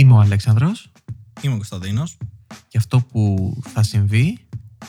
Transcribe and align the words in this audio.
Είμαι 0.00 0.12
ο 0.12 0.18
Αλέξανδρος 0.18 0.92
Είμαι 1.42 1.52
ο 1.52 1.56
Κωνσταντίνος. 1.56 2.16
και 2.68 2.78
αυτό 2.78 3.00
που 3.00 3.52
θα 3.66 3.82
συμβεί 3.82 4.38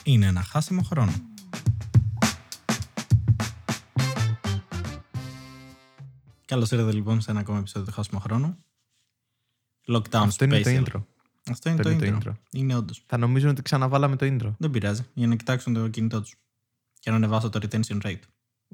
Είναι 0.04 0.26
ένα 0.26 0.42
χάσιμο 0.42 0.82
χρόνο. 0.82 1.12
Καλώς 6.46 6.72
ήρθατε 6.72 6.92
λοιπόν 6.92 7.22
σε 7.22 7.32
ένα 7.32 7.40
ακόμα 7.40 7.60
επεισόδιο 7.60 7.88
του 7.88 7.94
Χάσιμο 7.94 8.20
Χρόνου. 8.20 8.58
Lockdown 9.88 10.10
Αυτό 10.14 10.46
είναι 10.46 10.60
το 10.62 10.70
special. 10.70 10.84
intro. 10.84 11.02
Αυτό 11.50 11.70
είναι 11.70 11.80
Αυτό 11.80 11.98
το, 11.98 12.06
είναι 12.06 12.18
intro. 12.18 12.24
το 12.24 12.32
intro. 12.32 12.36
Είναι 12.52 12.76
όντως. 12.76 13.04
Θα 13.06 13.18
νομίζουν 13.18 13.50
ότι 13.50 13.62
ξαναβάλαμε 13.62 14.16
το 14.16 14.26
intro. 14.26 14.54
Δεν 14.58 14.70
πειράζει. 14.72 15.02
Για 15.14 15.28
να 15.28 15.36
κοιτάξουν 15.36 15.74
το 15.74 15.88
κινητό 15.88 16.22
τους. 16.22 16.36
Και 17.00 17.10
να 17.10 17.16
ανεβάσω 17.16 17.50
το 17.50 17.60
retention 17.64 18.02
rate. 18.02 18.22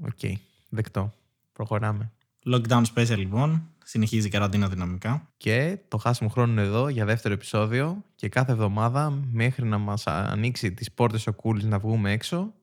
OK, 0.02 0.38
δεκτό. 0.69 1.13
Προχωράμε. 1.54 2.11
Lockdown 2.54 2.84
special 2.95 3.18
λοιπόν. 3.18 3.70
Συνεχίζει 3.84 4.27
η 4.27 4.30
καραντίνα 4.30 4.70
δυναμικά. 4.70 5.32
Και 5.38 5.77
το 5.88 5.98
χάσιμο 5.98 6.30
χρόνο 6.30 6.52
είναι 6.52 6.62
εδώ 6.62 6.90
για 6.90 7.05
δεύτερο 7.05 7.34
επεισόδιο 7.34 8.04
και 8.16 8.30
κάθε 8.30 8.52
εβδομάδα 8.52 9.09
μέχρι 9.31 9.66
να 9.66 9.77
μας 9.77 10.08
ανοίξει 10.08 10.73
τις 10.73 10.91
πόρτες 10.91 11.27
ο 11.27 11.34
Κούλης 11.34 11.63
να 11.63 11.80
βγούμε 11.80 12.12
έξω 12.12 12.54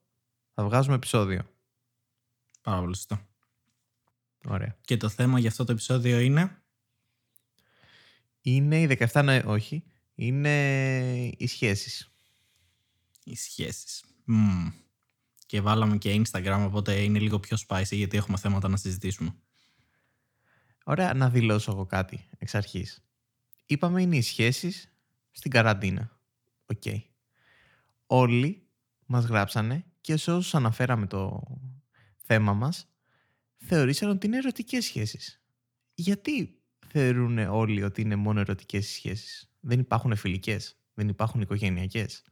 θα 0.54 0.64
βγάζουμε 0.64 0.94
επεισόδιο. 0.94 1.42
Πάρα 2.62 2.80
πολύ 2.80 2.96
σωστό. 2.96 3.20
Ωραία. 4.46 4.76
Και 4.80 4.96
το 4.96 5.08
θέμα 5.08 5.38
για 5.38 5.48
αυτό 5.48 5.64
το 5.64 5.72
επεισόδιο 5.72 6.18
είναι; 6.18 6.62
Είναι 8.40 8.80
οι 8.80 8.98
17 9.12 9.24
Νοε... 9.24 9.42
όχι. 9.46 9.84
Είναι 10.14 10.56
οι 11.36 11.46
σχέσεις. 11.46 12.10
οι 13.24 13.36
σχέσεις. 13.36 14.04
Μμμ. 14.24 14.70
Και 15.46 15.60
βάλαμε 15.60 15.98
και 15.98 16.22
Instagram, 16.22 16.64
οπότε 16.66 17.02
είναι 17.02 17.18
λίγο 17.18 17.40
πιο 17.40 17.56
spicy 17.68 17.90
γιατί 17.90 18.16
έχουμε 18.16 18.36
θέματα 18.36 18.68
να 18.68 18.76
συζητήσουμε. 18.76 19.34
Ωραία, 20.84 21.14
να 21.14 21.30
δηλώσω 21.30 21.70
εγώ 21.70 21.86
κάτι 21.86 22.28
εξ 22.38 22.54
αρχής. 22.54 23.04
Είπαμε 23.66 24.02
είναι 24.02 24.16
οι 24.16 24.22
σχέσεις 24.22 24.94
στην 25.30 25.50
καραντίνα. 25.50 26.18
Οκ. 26.66 26.82
Όλοι 28.06 28.68
μας 29.06 29.24
γράψανε 29.24 29.84
και 30.00 30.16
σε 30.16 30.32
όσους 30.32 30.54
αναφέραμε 30.54 31.06
το 31.06 31.42
θέμα 32.16 32.52
μας 32.52 32.88
θεωρήσαν 33.56 34.10
ότι 34.10 34.26
είναι 34.26 34.36
ερωτικές 34.36 34.84
σχέσεις. 34.84 35.42
Γιατί 35.94 36.62
θεωρούν 36.88 37.38
όλοι 37.38 37.82
ότι 37.82 38.00
είναι 38.00 38.16
μόνο 38.16 38.40
ερωτικές 38.40 38.90
οι 38.90 38.92
σχέσεις; 38.92 39.50
Δεν 39.60 39.78
υπάρχουν 39.78 40.16
φιλικές, 40.16 40.78
δεν 40.94 41.08
υπάρχουν 41.08 41.40
οικογενειακές, 41.40 42.22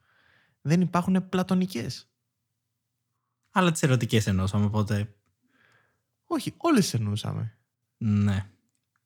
δεν 0.61 0.81
υπάρχουν 0.81 1.29
πλατωνικές. 1.29 2.11
Αλλά 3.51 3.73
τις 3.73 3.83
ερωτικές 3.83 4.27
εννοούσαμε, 4.27 4.65
οπότε. 4.65 5.15
Όχι, 6.25 6.55
όλες 6.57 6.83
τις 6.83 6.95
εννοούσαμε. 6.95 7.57
Ναι. 8.05 8.47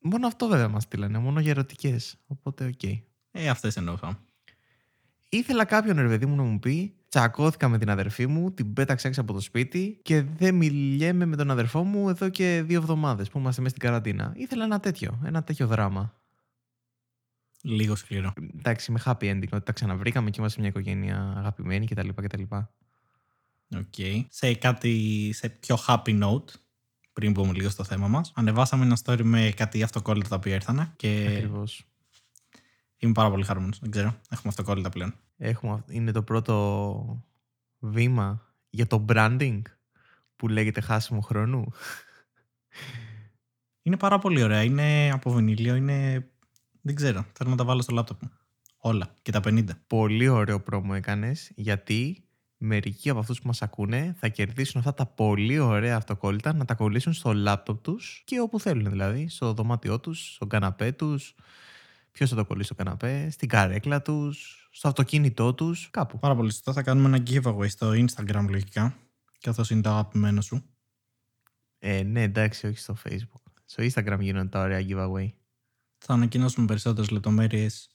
Μόνο 0.01 0.27
αυτό 0.27 0.47
βέβαια 0.47 0.67
μας 0.67 0.83
στείλανε, 0.83 1.17
μόνο 1.17 1.39
για 1.39 1.51
ερωτικές. 1.51 2.17
Οπότε 2.27 2.65
οκ. 2.65 2.83
Ε, 3.31 3.49
αυτές 3.49 3.77
εννοούσαμε. 3.77 4.17
Ήθελα 5.29 5.65
κάποιον 5.65 5.97
ρε 5.97 6.07
παιδί 6.07 6.25
μου 6.25 6.35
να 6.35 6.43
μου 6.43 6.59
πει 6.59 6.93
τσακώθηκα 7.09 7.67
με 7.67 7.77
την 7.77 7.89
αδερφή 7.89 8.27
μου, 8.27 8.51
την 8.51 8.73
πέταξα 8.73 9.07
έξω 9.07 9.21
από 9.21 9.33
το 9.33 9.39
σπίτι 9.39 9.99
και 10.03 10.21
δεν 10.21 10.55
μιλιέμαι 10.55 11.25
με 11.25 11.35
τον 11.35 11.51
αδερφό 11.51 11.83
μου 11.83 12.09
εδώ 12.09 12.29
και 12.29 12.63
δύο 12.65 12.77
εβδομάδες 12.77 13.29
που 13.29 13.39
είμαστε 13.39 13.61
μέσα 13.61 13.75
στην 13.75 13.87
καραντίνα. 13.87 14.33
Ήθελα 14.35 14.63
ένα 14.63 14.79
τέτοιο, 14.79 15.19
ένα 15.25 15.43
τέτοιο 15.43 15.67
δράμα. 15.67 16.15
Λίγο 17.61 17.95
σκληρό. 17.95 18.33
Εντάξει, 18.57 18.91
με 18.91 19.01
happy 19.05 19.23
ending, 19.23 19.49
ότι 19.51 19.63
τα 19.63 19.71
ξαναβρήκαμε 19.71 20.29
και 20.29 20.39
είμαστε 20.39 20.59
μια 20.59 20.69
οικογένεια 20.69 21.33
αγαπημένη 21.37 21.85
κτλ. 21.85 22.09
κτλ. 22.15 22.43
Οκ. 23.75 24.25
Σε 24.29 24.53
κάτι. 24.53 25.29
σε 25.33 25.49
πιο 25.49 25.77
happy 25.87 26.23
note, 26.23 26.53
πριν 27.17 27.31
μπούμε 27.31 27.53
λίγο 27.53 27.69
στο 27.69 27.83
θέμα 27.83 28.07
μας, 28.07 28.31
ανεβάσαμε 28.35 28.85
ένα 28.85 28.97
story 29.03 29.21
με 29.23 29.51
κάτι 29.55 29.83
αυτοκόλλητα 29.83 30.29
τα 30.29 30.35
οποία 30.35 30.53
ήρθανε 30.53 30.93
και 30.95 31.27
Ακριβώς. 31.35 31.83
είμαι 32.97 33.11
πάρα 33.11 33.29
πολύ 33.29 33.43
χαρούμενος. 33.43 33.79
Δεν 33.79 33.91
ξέρω. 33.91 34.07
Έχουμε 34.07 34.47
αυτοκόλλητα 34.49 34.89
πλέον. 34.89 35.13
Έχουμε, 35.37 35.73
αυ- 35.73 35.91
είναι 35.91 36.11
το 36.11 36.23
πρώτο 36.23 37.25
βήμα 37.79 38.53
για 38.69 38.87
το 38.87 39.05
branding 39.09 39.61
που 40.35 40.47
λέγεται 40.47 40.81
χάσιμο 40.81 41.21
χρόνου. 41.21 41.71
Είναι 43.81 43.97
πάρα 43.97 44.19
πολύ 44.19 44.43
ωραία. 44.43 44.63
Είναι 44.63 45.11
από 45.11 45.31
βινίλιο, 45.31 45.75
είναι. 45.75 46.27
Δεν 46.81 46.95
ξέρω. 46.95 47.25
Θέλω 47.33 47.49
να 47.49 47.55
τα 47.55 47.63
βάλω 47.65 47.81
στο 47.81 47.93
λάπτοπ 47.93 48.21
μου. 48.23 48.31
Όλα. 48.77 49.13
Και 49.21 49.31
τα 49.31 49.39
50. 49.39 49.63
Πολύ 49.87 50.27
ωραίο 50.27 50.61
πρόμο 50.61 50.91
έκανες 50.95 51.51
γιατί 51.55 52.26
μερικοί 52.57 53.09
από 53.09 53.19
αυτούς 53.19 53.41
που 53.41 53.47
μας 53.47 53.61
ακούνε 53.61 54.15
θα 54.17 54.27
κερδίσουν 54.27 54.79
αυτά 54.79 54.93
τα 54.93 55.05
πολύ 55.05 55.59
ωραία 55.59 55.95
αυτοκόλλητα 55.95 56.53
να 56.53 56.65
τα 56.65 56.75
κολλήσουν 56.75 57.13
στο 57.13 57.33
λάπτοπ 57.33 57.81
τους 57.81 58.21
και 58.25 58.39
όπου 58.39 58.59
θέλουν 58.59 58.89
δηλαδή, 58.89 59.27
στο 59.29 59.53
δωμάτιό 59.53 59.99
τους, 59.99 60.33
στον 60.33 60.49
καναπέ 60.49 60.91
τους, 60.91 61.35
ποιος 62.11 62.29
θα 62.29 62.35
το 62.35 62.45
κολλήσει 62.45 62.65
στο 62.65 62.75
καναπέ, 62.75 63.29
στην 63.29 63.47
καρέκλα 63.47 64.01
τους, 64.01 64.69
στο 64.71 64.87
αυτοκίνητό 64.87 65.53
τους, 65.53 65.89
κάπου. 65.91 66.19
Πάρα 66.19 66.35
πολύ 66.35 66.51
σωστά. 66.51 66.73
Θα 66.73 66.83
κάνουμε 66.83 67.07
ένα 67.07 67.23
giveaway 67.27 67.69
στο 67.69 67.91
Instagram 67.91 68.45
λογικά. 68.49 68.97
Καθώς 69.41 69.69
είναι 69.69 69.81
το 69.81 69.89
αγαπημένο 69.89 70.41
σου. 70.41 70.63
Ε, 71.79 72.03
ναι, 72.03 72.21
εντάξει, 72.21 72.67
όχι 72.67 72.77
στο 72.77 72.95
facebook. 73.03 73.51
Στο 73.65 73.83
instagram 73.83 74.17
γίνονται 74.19 74.49
τα 74.49 74.61
ωραία 74.61 74.85
giveaway. 74.89 75.31
Θα 75.97 76.13
ανακοινώσουμε 76.13 76.65
περισσότερες 76.65 77.09
λεπτομέρειες. 77.09 77.89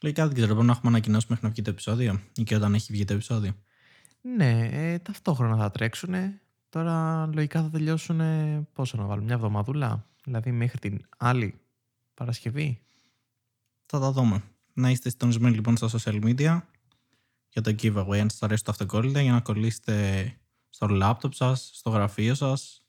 Λογικά 0.00 0.24
δεν 0.26 0.34
ξέρω, 0.34 0.48
μπορούμε 0.48 0.66
να 0.66 0.72
έχουμε 0.72 0.90
ανακοινώσει 0.90 1.26
μέχρι 1.28 1.44
να 1.44 1.50
βγει 1.50 1.62
το 1.62 1.70
επεισόδιο 1.70 2.20
ή 2.36 2.42
και 2.42 2.54
όταν 2.54 2.74
έχει 2.74 2.92
βγει 2.92 3.04
το 3.04 3.12
επεισόδιο. 3.12 3.52
Ναι, 4.34 4.68
ε, 4.72 4.98
ταυτόχρονα 4.98 5.56
θα 5.56 5.70
τρέξουν. 5.70 6.14
Τώρα 6.68 7.26
λογικά 7.26 7.62
θα 7.62 7.70
τελειώσουν 7.70 8.20
πόσο 8.72 8.96
να 8.96 9.04
βάλουμε, 9.04 9.26
μια 9.26 9.34
εβδομαδούλα. 9.34 10.06
Δηλαδή 10.24 10.52
μέχρι 10.52 10.78
την 10.78 11.00
άλλη 11.16 11.60
Παρασκευή. 12.14 12.80
Θα 13.86 14.00
τα 14.00 14.12
δούμε. 14.12 14.42
Να 14.72 14.90
είστε 14.90 15.10
συντονισμένοι 15.10 15.54
λοιπόν 15.54 15.76
στα 15.76 15.88
social 15.92 16.22
media 16.24 16.60
για 17.48 17.62
το 17.62 17.74
giveaway, 17.82 18.18
αν 18.18 18.30
σας 18.30 18.42
αρέσει 18.42 18.64
το 18.64 18.70
αυτοκόλλητα, 18.70 19.20
για 19.20 19.32
να 19.32 19.40
κολλήσετε 19.40 20.36
στο 20.68 20.86
laptop 20.90 21.34
σας, 21.34 21.70
στο 21.74 21.90
γραφείο 21.90 22.34
σας, 22.34 22.82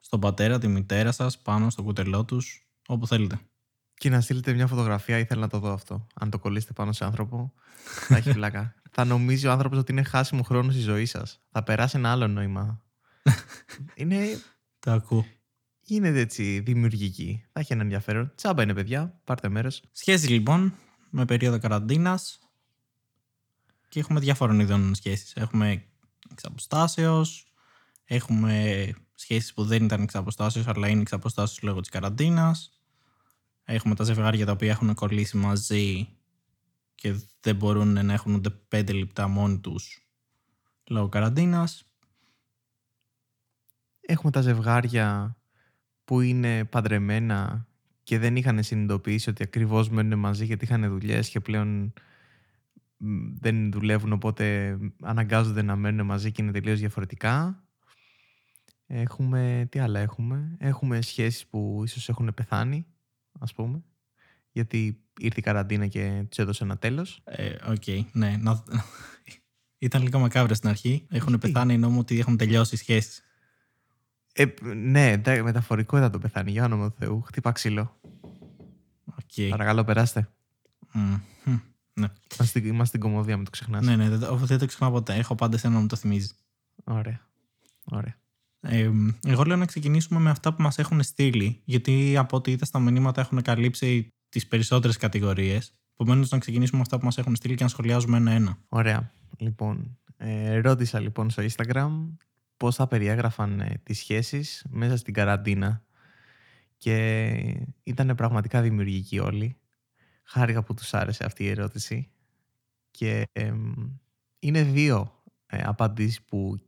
στον 0.00 0.20
πατέρα, 0.20 0.58
τη 0.58 0.68
μητέρα 0.68 1.12
σας, 1.12 1.38
πάνω 1.38 1.70
στο 1.70 1.82
κουτελό 1.82 2.24
τους, 2.24 2.66
όπου 2.86 3.06
θέλετε. 3.06 3.40
Και 3.94 4.10
να 4.10 4.20
στείλετε 4.20 4.52
μια 4.52 4.66
φωτογραφία, 4.66 5.18
ήθελα 5.18 5.40
να 5.40 5.48
το 5.48 5.58
δω 5.58 5.72
αυτό. 5.72 6.06
Αν 6.14 6.30
το 6.30 6.38
κολλήσετε 6.38 6.72
πάνω 6.72 6.92
σε 6.92 7.04
άνθρωπο, 7.04 7.52
θα 7.84 8.16
έχει 8.16 8.32
πλάκα. 8.32 8.74
θα 8.94 9.04
νομίζει 9.04 9.46
ο 9.46 9.50
άνθρωπος 9.52 9.78
ότι 9.78 9.92
είναι 9.92 10.02
χάσιμο 10.02 10.42
χρόνο 10.42 10.70
στη 10.70 10.80
ζωή 10.80 11.06
σας. 11.06 11.40
Θα 11.50 11.62
περάσει 11.62 11.96
ένα 11.96 12.10
άλλο 12.10 12.28
νόημα. 12.28 12.82
είναι, 13.94 14.40
Το 14.78 14.90
ακούω. 14.90 15.26
είναι 15.86 16.08
έτσι 16.08 16.60
δημιουργική. 16.60 17.44
Θα 17.52 17.60
έχει 17.60 17.72
ένα 17.72 17.82
ενδιαφέρον. 17.82 18.32
Τσάμπα 18.34 18.62
είναι, 18.62 18.74
παιδιά. 18.74 19.20
Πάρτε 19.24 19.48
μέρος. 19.48 19.82
Σχέση 19.92 20.28
λοιπόν 20.28 20.74
με 21.10 21.24
περίοδο 21.24 21.58
καραντίνας 21.58 22.38
και 23.88 24.00
έχουμε 24.00 24.20
διάφορων 24.20 24.60
ειδών 24.60 24.94
σχέσεις. 24.94 25.32
Έχουμε 25.36 25.84
εξ 26.30 26.44
αποστάσεως, 26.44 27.46
έχουμε 28.04 28.86
σχέσεις 29.14 29.54
που 29.54 29.64
δεν 29.64 29.84
ήταν 29.84 30.02
εξ 30.02 30.14
αποστάσεως, 30.14 30.66
αλλά 30.66 30.88
είναι 30.88 31.00
εξ 31.00 31.12
αποστάσεως 31.12 31.62
λόγω 31.62 31.80
της 31.80 31.88
καραντίνας. 31.88 32.70
Έχουμε 33.64 33.94
τα 33.94 34.04
ζευγάρια 34.04 34.46
τα 34.46 34.52
οποία 34.52 34.70
έχουν 34.70 34.94
κολλήσει 34.94 35.36
μαζί 35.36 36.08
και 36.94 37.14
δεν 37.40 37.56
μπορούν 37.56 38.06
να 38.06 38.12
έχουν 38.12 38.34
ούτε 38.34 38.50
πέντε 38.50 38.92
λεπτά 38.92 39.28
μόνοι 39.28 39.58
τους 39.60 40.06
λόγω 40.88 41.08
καραντίνας. 41.08 41.84
Έχουμε 44.00 44.32
τα 44.32 44.40
ζευγάρια 44.40 45.36
που 46.04 46.20
είναι 46.20 46.64
παντρεμένα 46.64 47.66
και 48.02 48.18
δεν 48.18 48.36
είχαν 48.36 48.62
συνειδητοποιήσει 48.62 49.30
ότι 49.30 49.42
ακριβώς 49.42 49.88
μένουν 49.88 50.18
μαζί 50.18 50.44
γιατί 50.44 50.64
είχαν 50.64 50.88
δουλειές 50.88 51.28
και 51.28 51.40
πλέον 51.40 51.92
μ, 52.96 53.34
δεν 53.38 53.72
δουλεύουν 53.72 54.12
οπότε 54.12 54.78
αναγκάζονται 55.02 55.62
να 55.62 55.76
μένουν 55.76 56.06
μαζί 56.06 56.32
και 56.32 56.42
είναι 56.42 56.52
τελείως 56.52 56.78
διαφορετικά. 56.78 57.64
Έχουμε, 58.86 59.66
τι 59.70 59.78
άλλα 59.78 60.00
έχουμε; 60.00 60.56
Έχουμε 60.58 61.00
σχέσεις 61.00 61.46
που 61.46 61.82
ίσως 61.84 62.08
έχουν 62.08 62.34
πεθάνει, 62.34 62.86
ας 63.38 63.54
πούμε, 63.54 63.82
γιατί 64.52 65.00
ήρθε 65.20 65.38
η 65.40 65.42
καραντίνα 65.42 65.86
και 65.86 66.24
τους 66.28 66.38
έδωσε 66.38 66.64
ένα 66.64 66.76
τέλος. 66.78 67.20
Ε, 67.24 67.54
Οκ, 67.70 67.82
ναι. 68.12 68.36
Να... 68.40 68.62
Ήταν 69.78 70.02
λίγο 70.02 70.18
μακάβριες 70.18 70.56
στην 70.56 70.68
αρχή. 70.68 71.06
Έχουν 71.10 71.28
Γιατί; 71.28 71.46
πεθάνει 71.52 71.74
ενώ 71.74 71.98
ότι 71.98 72.18
έχουν 72.18 72.36
τελειώσει 72.36 72.74
οι 72.74 72.78
σχέσεις. 72.78 73.22
Ε, 74.32 74.44
ναι, 74.74 75.10
εντάξει, 75.10 75.42
μεταφορικό 75.42 75.96
ήταν 75.96 76.10
το 76.10 76.18
πεθάνει, 76.18 76.50
για 76.50 76.64
όνομα 76.64 76.90
του 76.90 76.96
Θεού. 76.98 77.20
Χτύπα 77.22 77.52
ξύλο. 77.52 78.00
Οκ. 79.04 79.48
Παρακαλώ, 79.50 79.84
περάστε. 79.84 80.28
Μμμ. 80.92 81.18
Μμ. 81.44 81.58
Ναι. 81.94 82.06
Είμαστε, 82.34 82.44
στην- 82.44 82.64
είμαστε 82.64 82.86
στην 82.86 83.00
κωμωδία, 83.00 83.36
μην 83.36 83.44
το 83.44 83.50
ξεχνάς. 83.50 83.84
ναι, 83.84 83.96
ναι, 83.96 84.08
δεν, 84.08 84.20
το- 84.20 84.36
δεν 84.36 84.58
το 84.58 84.66
ξεχνάω 84.66 84.90
ποτέ. 84.90 85.14
Έχω 85.14 85.34
πάντα 85.34 85.56
εσένα 85.56 85.78
μου 85.78 85.86
το 85.86 85.96
θυμίζει. 85.96 86.30
Ωραία. 86.84 87.20
Ωραία. 87.84 88.16
Ε, 88.60 88.90
εγώ 89.26 89.42
λέω 89.44 89.56
να 89.56 89.64
ξεκινήσουμε 89.66 90.20
με 90.20 90.30
αυτά 90.30 90.54
που 90.54 90.62
μας 90.62 90.78
έχουν 90.78 91.02
στείλει, 91.02 91.60
γιατί 91.64 92.16
από 92.16 92.36
ό,τι 92.36 92.50
είδα 92.50 92.64
στα 92.64 92.78
μηνύματα 92.78 93.20
έχουν 93.20 93.42
καλύψει 93.42 94.12
τις 94.32 94.46
περισσότερες 94.46 94.96
κατηγορίες. 94.96 95.72
Επομένως, 95.92 96.30
να 96.30 96.38
ξεκινήσουμε 96.38 96.76
με 96.76 96.82
αυτά 96.82 96.98
που 96.98 97.04
μας 97.04 97.18
έχουν 97.18 97.36
στείλει 97.36 97.54
και 97.54 97.62
να 97.62 97.68
σχολιάζουμε 97.68 98.16
ένα-ένα. 98.16 98.58
Ωραία. 98.68 99.12
Λοιπόν, 99.38 99.98
ε, 100.16 100.58
ρώτησα 100.58 101.00
λοιπόν 101.00 101.30
στο 101.30 101.42
Instagram 101.42 101.90
πώς 102.56 102.74
θα 102.74 102.86
περιέγραφαν 102.86 103.60
ε, 103.60 103.80
τις 103.82 103.98
σχέσεις 103.98 104.66
μέσα 104.70 104.96
στην 104.96 105.14
καραντίνα 105.14 105.84
και 106.76 107.28
ήταν 107.82 108.14
πραγματικά 108.16 108.62
δημιουργικοί 108.62 109.18
όλοι. 109.18 109.56
Χάρηκα 110.22 110.62
που 110.62 110.74
τους 110.74 110.94
άρεσε 110.94 111.24
αυτή 111.24 111.44
η 111.44 111.48
ερώτηση. 111.48 112.10
Και 112.90 113.24
εμ, 113.32 113.72
είναι 114.38 114.62
δύο 114.62 115.22
ε, 115.46 115.62
απαντήσεις 115.64 116.22
που 116.22 116.58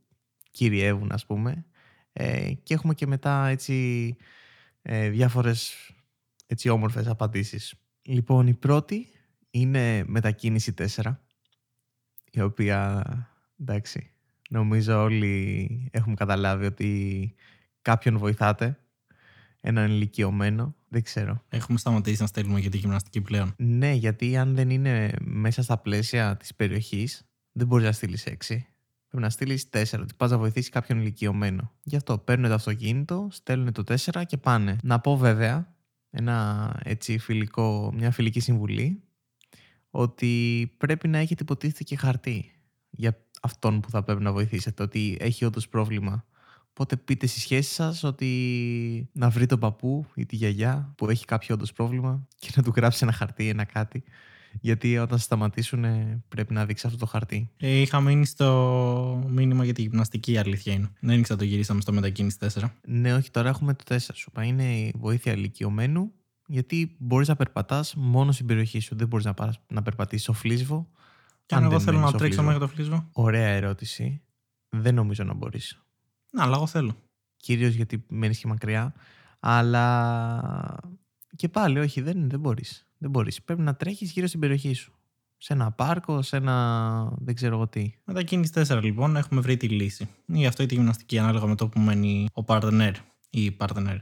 κυριεύουν, 0.51 1.11
ας 1.11 1.25
πούμε. 1.25 1.65
Ε, 2.13 2.53
και 2.63 2.73
έχουμε 2.73 2.93
και 2.93 3.07
μετά 3.07 3.47
έτσι 3.47 4.15
ε, 4.81 5.09
διάφορες 5.09 5.89
έτσι 6.45 6.69
όμορφες 6.69 7.07
απαντήσεις. 7.07 7.73
Λοιπόν, 8.01 8.47
η 8.47 8.53
πρώτη 8.53 9.07
είναι 9.49 10.03
μετακίνηση 10.07 10.73
4, 10.77 11.19
η 12.31 12.41
οποία, 12.41 13.03
εντάξει, 13.59 14.11
νομίζω 14.49 15.01
όλοι 15.01 15.89
έχουμε 15.91 16.15
καταλάβει 16.15 16.65
ότι 16.65 17.33
κάποιον 17.81 18.17
βοηθάτε, 18.17 18.79
έναν 19.61 19.91
ηλικιωμένο, 19.91 20.75
δεν 20.87 21.03
ξέρω. 21.03 21.43
Έχουμε 21.49 21.77
σταματήσει 21.77 22.21
να 22.21 22.27
στέλνουμε 22.27 22.59
για 22.59 22.69
τη 22.69 22.77
γυμναστική 22.77 23.21
πλέον. 23.21 23.53
Ναι, 23.57 23.91
γιατί 23.91 24.37
αν 24.37 24.55
δεν 24.55 24.69
είναι 24.69 25.11
μέσα 25.21 25.63
στα 25.63 25.77
πλαίσια 25.77 26.37
της 26.37 26.55
περιοχής, 26.55 27.29
δεν 27.51 27.67
μπορείς 27.67 27.85
να 27.85 27.91
στείλεις 27.91 28.25
6. 28.27 28.67
Πρέπει 29.07 29.23
να 29.23 29.29
στείλεις 29.29 29.69
4, 29.69 30.01
ότι 30.01 30.13
πας 30.17 30.31
να 30.31 30.37
βοηθήσεις 30.37 30.69
κάποιον 30.69 30.99
ηλικιωμένο. 30.99 31.71
Γι' 31.83 31.95
αυτό 31.95 32.17
παίρνουν 32.17 32.47
το 32.47 32.53
αυτοκίνητο, 32.53 33.27
στέλνουν 33.31 33.71
το 33.71 33.83
4 33.83 34.23
και 34.25 34.37
πάνε. 34.37 34.77
Να 34.83 34.99
πω 34.99 35.17
βέβαια, 35.17 35.74
ένα 36.17 36.69
έτσι 36.83 37.17
φιλικό, 37.17 37.91
μια 37.95 38.11
φιλική 38.11 38.39
συμβουλή, 38.39 39.03
ότι 39.89 40.71
πρέπει 40.77 41.07
να 41.07 41.17
έχετε 41.17 41.43
υποτίθεται 41.43 41.83
και 41.83 41.95
χαρτί 41.95 42.51
για 42.89 43.17
αυτόν 43.41 43.79
που 43.79 43.89
θα 43.89 44.03
πρέπει 44.03 44.21
να 44.21 44.31
βοηθήσετε, 44.31 44.83
ότι 44.83 45.17
έχει 45.19 45.45
όντως 45.45 45.67
πρόβλημα. 45.67 46.25
Οπότε 46.69 46.95
πείτε 46.95 47.27
στη 47.27 47.39
σχέση 47.39 47.73
σας 47.73 48.03
ότι 48.03 49.09
να 49.13 49.29
βρει 49.29 49.45
τον 49.45 49.59
παππού 49.59 50.05
ή 50.15 50.25
τη 50.25 50.35
γιαγιά 50.35 50.93
που 50.97 51.09
έχει 51.09 51.25
κάποιο 51.25 51.55
όντως 51.55 51.73
πρόβλημα 51.73 52.27
και 52.35 52.51
να 52.55 52.63
του 52.63 52.73
γράψει 52.75 52.99
ένα 53.03 53.11
χαρτί, 53.11 53.49
ένα 53.49 53.63
κάτι. 53.63 54.03
Γιατί 54.61 54.97
όταν 54.97 55.19
σταματήσουν 55.19 55.83
ε, 55.83 56.23
πρέπει 56.27 56.53
να 56.53 56.65
δείξεις 56.65 56.85
αυτό 56.85 56.97
το 56.97 57.05
χαρτί. 57.05 57.49
Ε, 57.57 57.79
είχα 57.79 57.99
μείνει 57.99 58.25
στο 58.25 59.25
μήνυμα 59.27 59.63
για 59.63 59.73
τη 59.73 59.81
γυμναστική, 59.81 60.31
η 60.31 60.37
αλήθεια 60.37 60.73
είναι. 60.73 60.89
Δεν 60.99 61.19
ήξερα 61.19 61.39
το 61.39 61.45
γυρίσαμε 61.45 61.81
στο 61.81 61.93
μετακίνηση 61.93 62.37
4. 62.39 62.69
Ναι, 62.87 63.13
όχι, 63.13 63.31
τώρα 63.31 63.49
έχουμε 63.49 63.73
το 63.73 63.83
4 63.87 63.97
σου. 64.13 64.29
είπα. 64.29 64.43
Είναι 64.43 64.75
η 64.75 64.93
βοήθεια 64.97 65.31
ηλικιωμένου, 65.33 66.11
γιατί 66.47 66.95
μπορείς 66.99 67.27
να 67.27 67.35
περπατάς 67.35 67.95
μόνο 67.95 68.31
στην 68.31 68.45
περιοχή 68.45 68.79
σου. 68.79 68.95
Δεν 68.95 69.07
μπορείς 69.07 69.25
να, 69.25 69.33
πας, 69.33 69.59
να 69.67 69.81
περπατήσεις 69.81 70.23
στο 70.23 70.33
φλίσβο. 70.33 70.89
Και 71.45 71.55
αν 71.55 71.61
δεν 71.61 71.71
εγώ 71.71 71.79
θέλω 71.79 71.97
μένεις 71.97 72.03
να 72.03 72.09
στο 72.09 72.17
τρέξω 72.17 72.41
φλίσβο. 72.41 72.59
μέχρι 72.59 72.59
το 72.59 72.75
φλίσβο. 72.75 73.09
Ωραία 73.11 73.47
ερώτηση. 73.47 74.21
Δεν 74.69 74.95
νομίζω 74.95 75.23
να 75.23 75.33
μπορείς. 75.33 75.79
Να, 76.31 76.43
αλλά 76.43 76.55
εγώ 76.55 76.67
θέλω. 76.67 76.95
Κυρίως 77.37 77.73
γιατί 77.73 78.05
μένεις 78.09 78.39
και 78.39 78.47
μακριά. 78.47 78.93
Αλλά 79.39 80.79
και 81.35 81.49
πάλι, 81.49 81.79
όχι, 81.79 82.01
δεν, 82.01 82.29
δεν 82.29 82.39
μπορείς. 82.39 82.87
Δεν 83.05 83.13
μπορείς. 83.13 83.41
Πρέπει 83.43 83.61
να 83.61 83.75
τρέχεις 83.75 84.11
γύρω 84.11 84.27
στην 84.27 84.39
περιοχή 84.39 84.73
σου. 84.73 84.93
Σε 85.37 85.53
ένα 85.53 85.71
πάρκο, 85.71 86.21
σε 86.21 86.35
ένα. 86.35 87.13
δεν 87.17 87.35
ξέρω 87.35 87.55
εγώ 87.55 87.67
τι. 87.67 87.91
Μετακίνηση 88.05 88.51
4 88.55 88.79
λοιπόν, 88.83 89.15
έχουμε 89.15 89.41
βρει 89.41 89.57
τη 89.57 89.69
λύση. 89.69 90.09
Ή 90.25 90.45
αυτό 90.45 90.63
ή 90.63 90.65
τη 90.65 90.75
γυμναστική, 90.75 91.19
ανάλογα 91.19 91.45
με 91.45 91.55
το 91.55 91.69
που 91.69 91.79
μένει 91.79 92.27
ο 92.33 92.43
partner 92.47 92.93
ή 93.29 93.43
η 93.43 93.57
partner. 93.59 93.97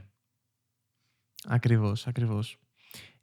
Ακριβώς, 1.44 2.06
ακριβώς. 2.06 2.58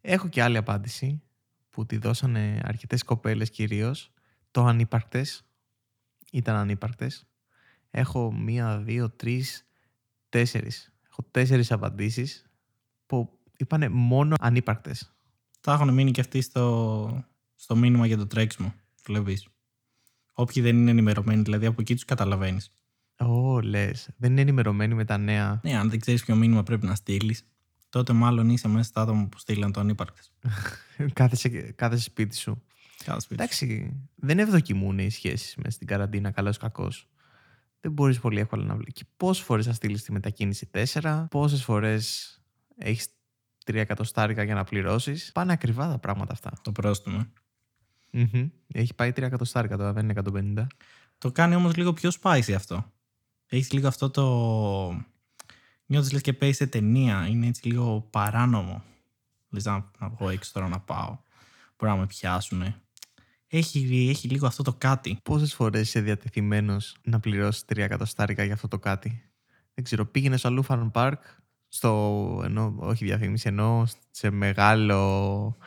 Έχω 0.01 0.28
και 0.28 0.42
άλλη 0.42 0.57
απάντηση 0.57 1.22
που 1.69 1.86
τη 1.86 1.98
δώσανε 1.98 2.62
αρκετές 2.63 3.04
κοπέλες 3.04 3.50
κυρίως. 3.50 4.12
Το 4.51 4.66
ανύπαρκτες. 4.66 5.45
Ήταν 6.31 6.56
ανύπαρκτες. 6.56 7.25
Έχω 7.92 8.34
μία, 8.34 8.77
δύο, 8.77 9.10
τρεις, 9.10 9.68
τέσσερις. 10.30 10.94
Έχω 11.10 11.24
τέσσερις 11.31 11.72
απαντήσεις 11.72 12.45
που 13.06 13.39
είπανε 13.57 13.89
μόνο 13.89 14.36
ανύπαρκτες. 14.39 15.16
Θα 15.62 15.74
έχουν 15.74 15.94
μείνει 15.94 16.12
και 16.12 16.22
αυτοί 16.22 16.42
στο, 16.42 17.25
στο 17.56 17.75
μήνυμα 17.75 18.06
για 18.06 18.18
το 18.18 18.28
τρέξιμο. 18.28 18.74
Βλέπεις. 19.04 19.48
Όποιοι 20.34 20.63
δεν 20.63 20.78
είναι 20.78 20.92
ενημερωμένοι, 20.92 21.42
δηλαδή 21.42 21.66
από 21.66 21.81
εκεί 21.81 21.94
τους 21.94 22.06
καταλαβαίνεις. 22.06 22.72
Ω, 23.18 23.62
λες. 23.62 24.10
Δεν 24.18 24.31
είναι 24.31 24.42
ενημερωμένοι 24.42 24.94
με 24.94 25.06
τα 25.06 25.18
νέα. 25.18 25.60
Ναι, 25.63 25.78
αν 25.78 25.90
δεν 25.90 26.00
ξέρεις 26.00 26.24
ποιο 26.24 26.36
μήνυμα 26.36 26.63
πρέπει 26.63 26.86
να 26.86 26.96
στείλεις, 26.96 27.46
τότε 27.90 28.13
μάλλον 28.13 28.50
είσαι 28.50 28.68
μέσα 28.68 28.90
στα 28.90 29.02
άτομα 29.02 29.28
που 29.28 29.40
στείλαν 29.40 29.72
το 29.72 29.80
ανύπαρκτες. 29.80 30.31
κάθεσαι, 31.13 31.50
κάθεσαι 31.50 32.04
σπίτι 32.04 32.36
σου. 32.36 32.63
Κάθε 33.04 33.19
σπίτι. 33.19 33.42
Εντάξει, 33.42 33.96
δεν 34.16 34.40
ευδοκιμούν 34.40 35.00
οι 35.00 35.10
σχέσεις 35.10 35.56
μέσα 35.56 35.72
στην 35.72 35.88
καραντίνα, 35.88 36.31
καλός 36.31 36.58
κακός. 36.58 37.08
Δεν 37.80 37.92
μπορείς 37.92 38.19
πολύ 38.19 38.40
εύκολα 38.40 38.63
να 38.63 38.74
βλέπεις. 38.74 38.94
Και 38.94 39.06
πόσες 39.18 39.44
φορές 39.44 39.66
θα 39.66 39.74
στείλεις 39.74 40.04
τη 40.04 40.12
μετακίνηση 40.12 40.69
4, 40.72 41.25
πόσες 41.30 41.63
φορές 41.63 42.36
έχεις 42.78 43.08
3 43.66 43.75
εκατοστάρικα 43.75 44.44
για 44.44 44.56
να 44.56 44.63
πληρώσεις. 44.63 45.31
Πάνε 45.31 45.52
ακριβά 45.52 45.88
τα 45.90 45.98
πράγματα 45.98 46.34
αυτά. 46.34 46.52
Το 46.62 46.72
πρόστιμο. 46.72 47.25
Μμμ. 48.12 48.50
Έχει 48.68 48.94
πάει 48.94 49.10
3 49.10 49.22
εκατοστάρικα 49.22 49.78
τώρα, 49.78 49.94
δεν 49.94 50.10
είναι 50.10 50.13
150. 50.13 50.68
Το 51.18 51.31
κάνει 51.31 51.56
όμως 51.56 51.75
λίγο 51.75 51.94
πιο 51.94 52.10
spicy 52.22 52.52
αυτό. 52.56 52.92
Έχεις 53.48 53.72
λίγο 53.72 53.88
αυτό 53.88 54.10
το. 54.10 55.04
Νιώθεις 55.86 56.12
λες 56.12 56.22
και 56.22 56.34
παίζει 56.34 56.56
σε 56.56 56.68
ταινία. 56.68 57.28
Είναι 57.28 57.48
έτσι 57.48 57.68
λίγο 57.68 58.08
παράνομο. 58.10 58.84
Λες 59.50 59.66
να, 59.66 59.92
να 60.00 60.10
βγω 60.10 60.30
έξω 60.30 60.52
τώρα 60.54 60.68
να 60.68 60.80
πάω. 60.80 61.18
Μπορεί 61.78 61.92
να 61.92 61.98
με 61.98 62.06
πιάσουνε. 62.06 62.81
Έχει, 63.48 64.08
έχει 64.10 64.28
λίγο 64.28 64.48
αυτό 64.48 64.63
το 64.63 64.74
κάτι. 64.74 65.19
Πόσες 65.24 65.54
φορές 65.54 65.81
είσαι 65.81 66.02
διατεθειμένος 66.02 66.96
να 67.04 67.19
πληρώσεις 67.19 67.63
3 67.74 67.78
εκατοστάρικα 67.78 68.44
για 68.44 68.54
αυτό 68.54 68.68
το 68.68 68.80
κάτι; 68.80 69.24
Δεν 69.74 69.84
ξέρω, 69.84 70.06
πήγαινες 70.06 70.40
στο 70.40 70.52
Λούφαν 70.52 70.92
Πάρκ, 70.92 71.22
στο, 71.73 72.41
ενώ, 72.45 72.73
όχι 72.77 73.06
διαφήμιση, 73.06 73.47
ενώ 73.47 73.88
σε 74.12 74.29
μεγάλο... 74.31 75.57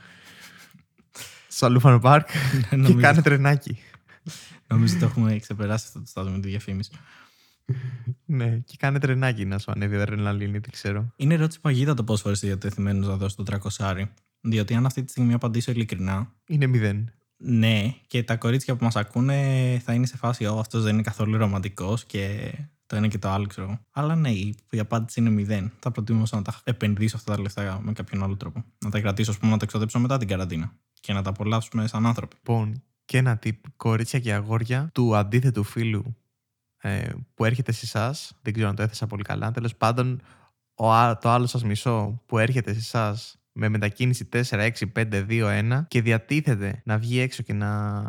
στο 1.49 1.71
Λούφαν 1.71 2.01
Πάρκ 2.01 2.29
και 2.71 2.77
νομίζω, 2.77 3.01
κάνε 3.01 3.23
τρενάκι. 3.23 3.79
νομίζω 4.67 4.97
ότι 4.97 5.05
έχουμε 5.05 5.39
ξεπεράσει 5.39 5.85
αυτό 5.87 5.99
το 6.01 6.07
στάδιο 6.07 6.33
με 6.33 6.39
τη 6.39 6.49
διαφήμιση. 6.49 6.91
ναι, 8.25 8.57
και 8.59 8.77
κάνε 8.79 8.99
τρενάκι 8.99 9.45
να 9.45 9.59
σου 9.59 9.71
ανέβει 9.71 9.97
αδρεναλίνη, 9.97 10.59
δεν 10.59 10.71
ξέρω. 10.71 11.13
Είναι 11.17 11.35
ερώτηση 11.35 11.61
παγίδα 11.61 11.95
το 11.95 12.05
πόσε 12.05 12.23
φορέ 12.23 12.35
είσαι 12.35 12.47
διατεθειμένος 12.47 13.07
να 13.07 13.17
δώσει 13.17 13.37
το 13.37 13.45
300. 13.79 14.03
Διότι 14.41 14.75
αν 14.75 14.87
αυτή 14.87 15.05
τη 15.05 15.11
στιγμή 15.11 15.33
απαντήσω 15.35 15.71
ειλικρινά, 15.71 16.33
Είναι 16.47 16.67
μηδέν. 16.67 17.13
ναι, 17.37 17.95
και 18.07 18.23
τα 18.23 18.37
κορίτσια 18.37 18.77
που 18.77 18.85
μας 18.85 18.97
ακούνε 18.97 19.81
θα 19.85 19.93
είναι 19.95 20.07
σε 20.07 20.17
φάση, 20.17 20.47
Ω, 20.47 20.59
αυτός 20.59 20.83
δεν 20.83 20.93
είναι 20.95 21.03
καθόλου 21.03 21.37
ρομαντικός 21.37 22.05
και 22.05 22.53
το 22.95 23.01
ένα 23.01 23.09
και 23.09 23.19
το 23.19 23.29
άλλο, 23.29 23.47
ξέρω. 23.47 23.79
Αλλά 23.91 24.15
ναι, 24.15 24.31
η, 24.31 24.55
η 24.71 24.79
απάντηση 24.79 25.21
είναι 25.21 25.31
μηδέν. 25.31 25.73
Θα 25.79 25.91
προτιμούσα 25.91 26.37
να 26.37 26.43
τα 26.43 26.61
επενδύσω 26.65 27.17
αυτά 27.17 27.35
τα 27.35 27.43
λεφτά 27.43 27.81
με 27.83 27.93
κάποιον 27.93 28.23
άλλο 28.23 28.37
τρόπο. 28.37 28.65
Να 28.79 28.91
τα 28.91 29.01
κρατήσω, 29.01 29.31
ας 29.31 29.39
πούμε, 29.39 29.53
να 29.53 29.59
τα 29.59 29.65
εξοδέψω 29.65 29.99
μετά 29.99 30.19
την 30.19 30.29
καραντίνα. 30.29 30.73
Και 31.01 31.13
να 31.13 31.23
τα 31.23 31.31
απολαύσουμε 31.31 31.87
σαν 31.87 32.07
άνθρωποι. 32.07 32.37
Λοιπόν, 32.37 32.83
και 33.05 33.19
ένα 33.19 33.39
tip, 33.43 33.57
κορίτσια 33.77 34.19
και 34.19 34.33
αγόρια 34.33 34.91
του 34.93 35.17
αντίθετου 35.17 35.65
φίλου 35.65 36.17
ε, 36.81 37.09
που 37.35 37.45
έρχεται 37.45 37.73
σε 37.73 37.81
εσάς, 37.85 38.33
δεν 38.43 38.53
ξέρω 38.53 38.69
αν 38.69 38.75
το 38.75 38.83
έθεσα 38.83 39.07
πολύ 39.07 39.23
καλά, 39.23 39.51
τέλος 39.51 39.77
πάντων 39.77 40.21
ο, 40.75 40.93
α- 40.93 41.19
το 41.19 41.31
άλλο 41.31 41.47
σας 41.47 41.65
μισό 41.65 42.23
που 42.27 42.39
έρχεται 42.39 42.73
σε 42.73 42.79
εσάς 42.79 43.37
με 43.53 43.69
μετακίνηση 43.69 44.29
4, 44.33 44.43
6, 44.43 44.71
5, 44.95 45.27
2, 45.29 45.79
1 45.79 45.85
και 45.89 46.03
διατίθεται 46.03 46.83
να 46.85 46.99
βγει 46.99 47.21
έξω 47.21 47.43
και 47.43 47.53
να 47.53 48.03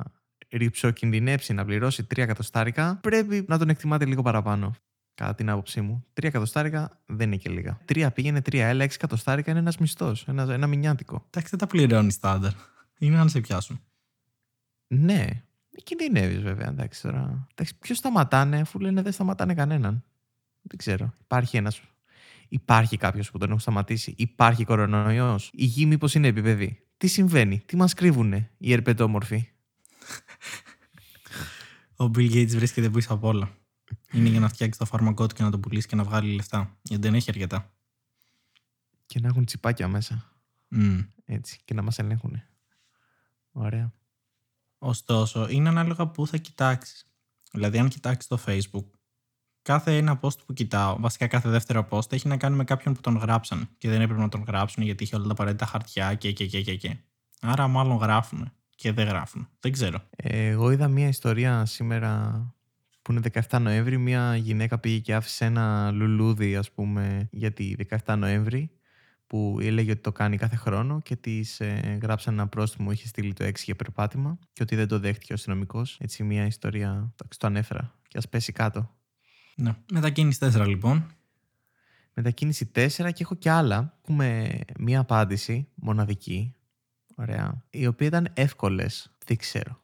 ριψοκινδυνεύσει 0.57 1.53
να 1.53 1.65
πληρώσει 1.65 2.07
3 2.15 2.17
εκατοστάρικα, 2.17 2.99
πρέπει 3.01 3.45
να 3.47 3.57
τον 3.57 3.69
εκτιμάτε 3.69 4.05
λίγο 4.05 4.21
παραπάνω. 4.21 4.75
Κατά 5.13 5.35
την 5.35 5.49
άποψή 5.49 5.81
μου. 5.81 6.05
3 6.13 6.23
εκατοστάρικα 6.23 7.01
δεν 7.05 7.27
είναι 7.27 7.35
και 7.35 7.49
λίγα. 7.49 7.77
3 7.85 8.07
πήγαινε 8.13 8.39
3, 8.39 8.53
έλα 8.53 8.85
6 8.85 8.93
εκατοστάρικα 8.93 9.51
είναι 9.51 9.59
ένας 9.59 9.77
μισθός, 9.77 10.27
ένα, 10.27 10.53
ένα 10.53 10.67
μηνιάτικο. 10.67 11.25
Εντάξει, 11.25 11.49
δεν 11.49 11.59
τα 11.59 11.67
πληρώνεις 11.67 12.13
στάνταρ. 12.13 12.51
Είναι 12.97 13.19
αν 13.19 13.29
σε 13.29 13.39
πιάσουν. 13.39 13.81
Ναι. 14.87 15.27
Κινδυνεύεις 15.83 16.41
βέβαια. 16.41 16.67
Εντάξει 16.67 17.01
τώρα. 17.01 17.47
Εντάξει, 17.51 17.75
ποιος 17.79 17.97
σταματάνε, 17.97 18.59
αφού 18.59 18.79
λένε 18.79 19.01
δεν 19.01 19.11
σταματάνε 19.11 19.53
κανέναν. 19.53 20.03
Δεν 20.61 20.77
ξέρω. 20.77 21.13
Υπάρχει 21.21 21.57
ένας. 21.57 21.81
Υπάρχει 22.47 22.97
κάποιος 22.97 23.31
που 23.31 23.37
τον 23.37 23.47
έχουν 23.47 23.59
σταματήσει. 23.59 24.13
Υπάρχει 24.17 24.63
κορονοϊός. 24.63 25.51
Η 25.53 25.65
γη 25.65 25.85
μήπως 25.85 26.15
είναι 26.15 26.27
επιπεδή. 26.27 26.79
Τι 26.97 27.07
συμβαίνει, 27.07 27.63
τι 27.65 27.75
μας 27.75 27.93
κρύβουνε 27.93 28.51
οι 28.57 28.73
ερπετόμορφοι; 28.73 29.49
Ο 31.97 32.05
Bill 32.05 32.33
Gates 32.33 32.49
βρίσκεται 32.49 32.89
πίσω 32.89 33.13
από 33.13 33.27
όλα. 33.27 33.57
Είναι 34.11 34.29
για 34.29 34.39
να 34.39 34.49
φτιάξει 34.49 34.79
το 34.79 34.85
φάρμακό 34.85 35.27
του 35.27 35.35
και 35.35 35.43
να 35.43 35.51
το 35.51 35.59
πουλήσει 35.59 35.87
και 35.87 35.95
να 35.95 36.03
βγάλει 36.03 36.35
λεφτά. 36.35 36.77
Γιατί 36.81 37.03
δεν 37.03 37.13
έχει 37.15 37.29
αρκετά. 37.29 37.73
Και 39.05 39.19
να 39.19 39.27
έχουν 39.27 39.45
τσιπάκια 39.45 39.87
μέσα. 39.87 40.31
Μμ. 40.67 40.99
Έτσι. 41.25 41.59
Και 41.65 41.73
να 41.73 41.81
μας 41.81 41.99
ελέγχουν. 41.99 42.41
Ωραία. 43.51 43.93
Ωστόσο, 44.77 45.47
είναι 45.49 45.69
ανάλογα 45.69 46.07
που 46.07 46.27
θα 46.27 46.37
κοιτάξεις. 46.37 47.07
Δηλαδή, 47.51 47.79
αν 47.79 47.89
κοιτάξεις 47.89 48.27
το 48.27 48.39
Facebook, 48.45 48.85
κάθε 49.61 49.97
ένα 49.97 50.19
post 50.21 50.45
που 50.45 50.53
κοιτάω, 50.53 50.99
βασικά 50.99 51.27
κάθε 51.27 51.49
δεύτερο 51.49 51.87
post, 51.89 52.11
έχει 52.11 52.27
να 52.27 52.37
κάνει 52.37 52.55
με 52.55 52.63
κάποιον 52.63 52.93
που 52.93 53.01
τον 53.01 53.15
γράψαν. 53.15 53.69
Και 53.77 53.89
δεν 53.89 54.01
έπρεπε 54.01 54.21
να 54.21 54.29
τον 54.29 54.43
γράψουν 54.47 54.83
γιατί 54.83 55.03
είχε 55.03 55.15
όλα 55.15 55.25
τα 55.25 55.31
απαραίτητα 55.31 55.65
χαρτιά 55.65 56.15
και, 56.15 56.31
και, 56.31 56.45
και, 56.45 56.61
και, 56.61 56.75
και. 56.75 56.97
Άρα, 57.41 57.67
μάλλον 57.67 57.97
γράφουν 57.97 58.51
και 58.75 58.91
δεν 58.91 59.07
γράφουν. 59.07 59.49
Δεν 59.59 59.71
ξέρω. 59.71 60.01
Ε, 60.15 60.47
Εγώ 60.47 60.71
είδα 60.71 60.87
μία 60.87 61.07
ιστορία 61.07 61.65
σήμερα 61.65 62.43
που 63.01 63.11
είναι 63.11 63.21
17 63.49 63.59
Νοέμβρη. 63.61 63.97
Μία 63.97 64.35
γυναίκα 64.35 64.79
πήγε 64.79 64.99
και 64.99 65.13
άφησε 65.15 65.45
ένα 65.45 65.91
λουλούδι, 65.91 66.55
ας 66.55 66.71
πούμε, 66.71 67.27
για 67.31 67.51
τη 67.51 67.73
17 68.05 68.15
Νοέμβρη 68.17 68.69
που 69.27 69.57
έλεγε 69.61 69.91
ότι 69.91 70.01
το 70.01 70.11
κάνει 70.11 70.37
κάθε 70.37 70.55
χρόνο 70.55 71.01
και 71.01 71.15
της 71.15 71.59
ε, 71.59 71.97
γράψαν 72.01 72.33
ένα 72.33 72.47
πρόστιμο, 72.47 72.91
είχε 72.91 73.07
στείλει 73.07 73.33
το 73.33 73.45
6 73.45 73.51
για 73.55 73.75
περπάτημα 73.75 74.39
και 74.53 74.63
ότι 74.63 74.75
δεν 74.75 74.87
το 74.87 74.99
δέχτηκε 74.99 75.31
ο 75.31 75.35
αστυνομικός. 75.35 75.97
Έτσι, 75.99 76.23
μια 76.23 76.45
ιστορία. 76.45 76.89
Εντάξει, 76.89 77.39
το 77.39 77.47
ανέφερα. 77.47 77.95
Και 78.07 78.17
ας 78.17 78.29
πέσει 78.29 78.51
κάτω. 78.51 78.95
Ναι. 79.55 79.75
Μετακίνηση 79.91 80.39
4 80.41 80.65
λοιπόν. 80.67 81.05
Μετακίνηση 82.13 82.71
4 82.75 82.87
και 82.87 83.23
έχω 83.23 83.35
και 83.35 83.49
άλλα. 83.49 83.97
Έχουμε 84.01 84.59
μία 84.79 84.99
απάντηση 84.99 85.67
μοναδική. 85.75 86.55
Ωραία. 87.15 87.63
Οι 87.69 87.87
οποία 87.87 88.07
ήταν 88.07 88.31
εύκολες. 88.33 89.11
Δεν 89.25 89.37
ξέρω. 89.37 89.79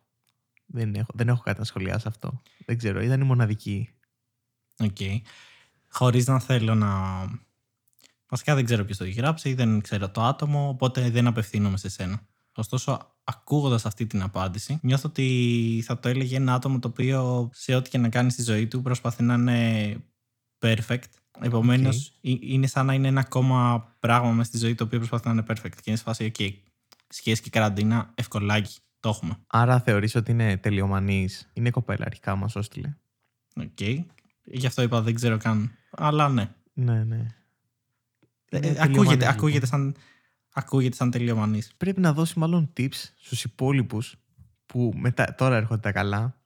Δεν 0.65 0.95
έχω, 0.95 1.11
δεν 1.13 1.27
έχω 1.27 1.41
κάτι 1.41 1.59
να 1.59 1.65
σχολιάσω 1.65 2.07
αυτό. 2.07 2.41
Δεν 2.65 2.77
ξέρω. 2.77 3.01
Ήταν 3.01 3.21
η 3.21 3.23
μοναδική. 3.23 3.89
OK. 4.77 4.95
Okay. 4.99 5.17
Χωρίς 5.89 6.27
να 6.27 6.39
θέλω 6.39 6.75
να. 6.75 6.89
Βασικά 8.27 8.55
δεν 8.55 8.65
ξέρω 8.65 8.85
ποιος 8.85 8.97
το 8.97 9.03
έχει 9.03 9.13
γράψει, 9.13 9.53
δεν 9.53 9.81
ξέρω 9.81 10.09
το 10.09 10.23
άτομο, 10.23 10.69
οπότε 10.69 11.09
δεν 11.09 11.27
απευθύνομαι 11.27 11.77
σε 11.77 11.89
σένα. 11.89 12.21
Ωστόσο, 12.55 13.15
ακούγοντας 13.23 13.85
αυτή 13.85 14.07
την 14.07 14.21
απάντηση, 14.21 14.79
νιώθω 14.81 15.09
ότι 15.09 15.83
θα 15.85 15.99
το 15.99 16.09
έλεγε 16.09 16.35
ένα 16.35 16.53
άτομο 16.53 16.79
το 16.79 16.87
οποίο 16.87 17.49
σε 17.53 17.75
ό,τι 17.75 17.89
και 17.89 17.97
να 17.97 18.09
κάνει 18.09 18.31
στη 18.31 18.43
ζωή 18.43 18.67
του 18.67 18.81
προσπαθεί 18.81 19.23
να 19.23 19.33
είναι 19.33 19.97
perfect. 20.59 21.09
Επομένως, 21.39 22.17
είναι 22.21 22.67
σαν 22.67 22.85
να 22.85 22.93
είναι 22.93 23.07
ένα 23.07 23.19
ακόμα 23.19 23.89
πράγμα 23.99 24.31
μέσα 24.31 24.49
στη 24.49 24.57
ζωή 24.57 24.75
το 24.75 24.83
οποίο 24.83 24.97
προσπαθεί 24.97 25.27
να 25.27 25.33
είναι 25.33 25.43
perfect. 25.47 25.75
Και 25.75 25.83
είναι 25.85 25.97
σε 25.97 26.03
φάση, 26.03 26.31
OK, 26.37 26.53
σχέση 27.13 27.41
και 27.41 27.49
καραντίνα, 27.49 28.11
ευκολάκι. 28.15 28.79
Το 28.99 29.09
έχουμε. 29.09 29.37
Άρα 29.47 29.79
θεωρείς 29.79 30.15
ότι 30.15 30.31
είναι 30.31 30.57
τελειομανής. 30.57 31.49
Είναι 31.53 31.69
κοπέλα 31.69 32.05
αρχικά 32.05 32.35
μας 32.35 32.55
έστειλε. 32.55 32.95
OK. 33.55 33.65
Okay. 33.79 34.05
Γι' 34.43 34.67
αυτό 34.67 34.81
είπα 34.81 35.01
δεν 35.01 35.15
ξέρω 35.15 35.37
καν. 35.37 35.71
Αλλά 35.91 36.29
ναι. 36.29 36.49
Ναι, 36.73 37.03
ναι. 37.03 37.25
Ε, 38.49 38.75
ακούγεται, 38.79 39.27
ακούγεται, 39.27 39.65
σαν, 39.65 39.95
ακούγεται 40.53 40.95
σαν 40.95 41.11
τελειομανής. 41.11 41.73
Πρέπει 41.77 41.99
να 41.99 42.13
δώσει 42.13 42.39
μάλλον 42.39 42.73
tips 42.77 43.11
στους 43.19 43.43
υπόλοιπους 43.43 44.15
που 44.65 44.93
μετά, 44.95 45.35
τώρα 45.35 45.55
έρχονται 45.55 45.81
τα 45.81 45.91
καλά 45.91 46.41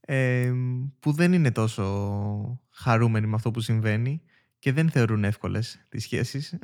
ε, 0.00 0.52
που 1.00 1.12
δεν 1.12 1.32
είναι 1.32 1.50
τόσο 1.50 2.60
χαρούμενοι 2.70 3.26
με 3.26 3.34
αυτό 3.34 3.50
που 3.50 3.60
συμβαίνει 3.60 4.22
και 4.58 4.72
δεν 4.72 4.90
θεωρούν 4.90 5.24
εύκολες 5.24 5.86
τις 5.88 6.02
σχέσεις 6.02 6.58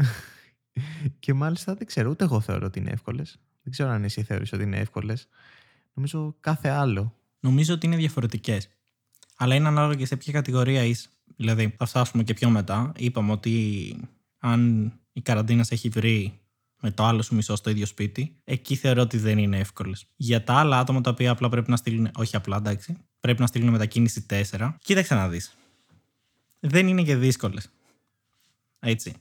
και 1.18 1.34
μάλιστα 1.34 1.74
δεν 1.74 1.86
ξέρω 1.86 2.10
ούτε 2.10 2.24
εγώ 2.24 2.40
θεωρώ 2.40 2.66
ότι 2.66 2.78
είναι 2.78 2.90
εύκολες 2.90 3.38
δεν 3.62 3.72
ξέρω 3.72 3.90
αν 3.90 4.04
εσύ 4.04 4.22
θεωρείς 4.22 4.52
ότι 4.52 4.62
είναι 4.62 4.78
εύκολες 4.78 5.28
νομίζω 5.94 6.36
κάθε 6.40 6.68
άλλο 6.68 7.14
νομίζω 7.40 7.74
ότι 7.74 7.86
είναι 7.86 7.96
διαφορετικές 7.96 8.68
αλλά 9.36 9.54
είναι 9.54 9.68
ανάλογα 9.68 9.94
και 9.94 10.06
σε 10.06 10.16
ποια 10.16 10.32
κατηγορία 10.32 10.84
είσαι 10.84 11.08
δηλαδή 11.36 11.74
θα 11.78 11.86
φτάσουμε 11.86 12.22
και 12.22 12.34
πιο 12.34 12.50
μετά 12.50 12.92
είπαμε 12.96 13.32
ότι 13.32 13.96
αν 14.38 14.92
η 15.12 15.20
καραντίνα 15.20 15.64
σε 15.64 15.74
έχει 15.74 15.88
βρει 15.88 16.40
με 16.80 16.90
το 16.90 17.04
άλλο 17.04 17.22
σου 17.22 17.34
μισό 17.34 17.56
στο 17.56 17.70
ίδιο 17.70 17.86
σπίτι, 17.86 18.36
εκεί 18.44 18.76
θεωρώ 18.76 19.02
ότι 19.02 19.18
δεν 19.18 19.38
είναι 19.38 19.58
εύκολες. 19.58 20.06
Για 20.16 20.44
τα 20.44 20.54
άλλα 20.54 20.78
άτομα 20.78 21.00
τα 21.00 21.10
οποία 21.10 21.30
απλά 21.30 21.48
πρέπει 21.48 21.70
να 21.70 21.76
στείλουν, 21.76 22.10
όχι 22.16 22.36
απλά 22.36 22.56
εντάξει, 22.56 22.96
πρέπει 23.20 23.40
να 23.40 23.46
στείλουν 23.46 23.68
μετακίνηση 23.68 24.26
4, 24.30 24.74
κοίταξε 24.78 25.14
να 25.14 25.28
δεις. 25.28 25.56
Δεν 26.60 26.88
είναι 26.88 27.02
και 27.02 27.16
δύσκολες. 27.16 27.70
Έτσι. 28.78 29.14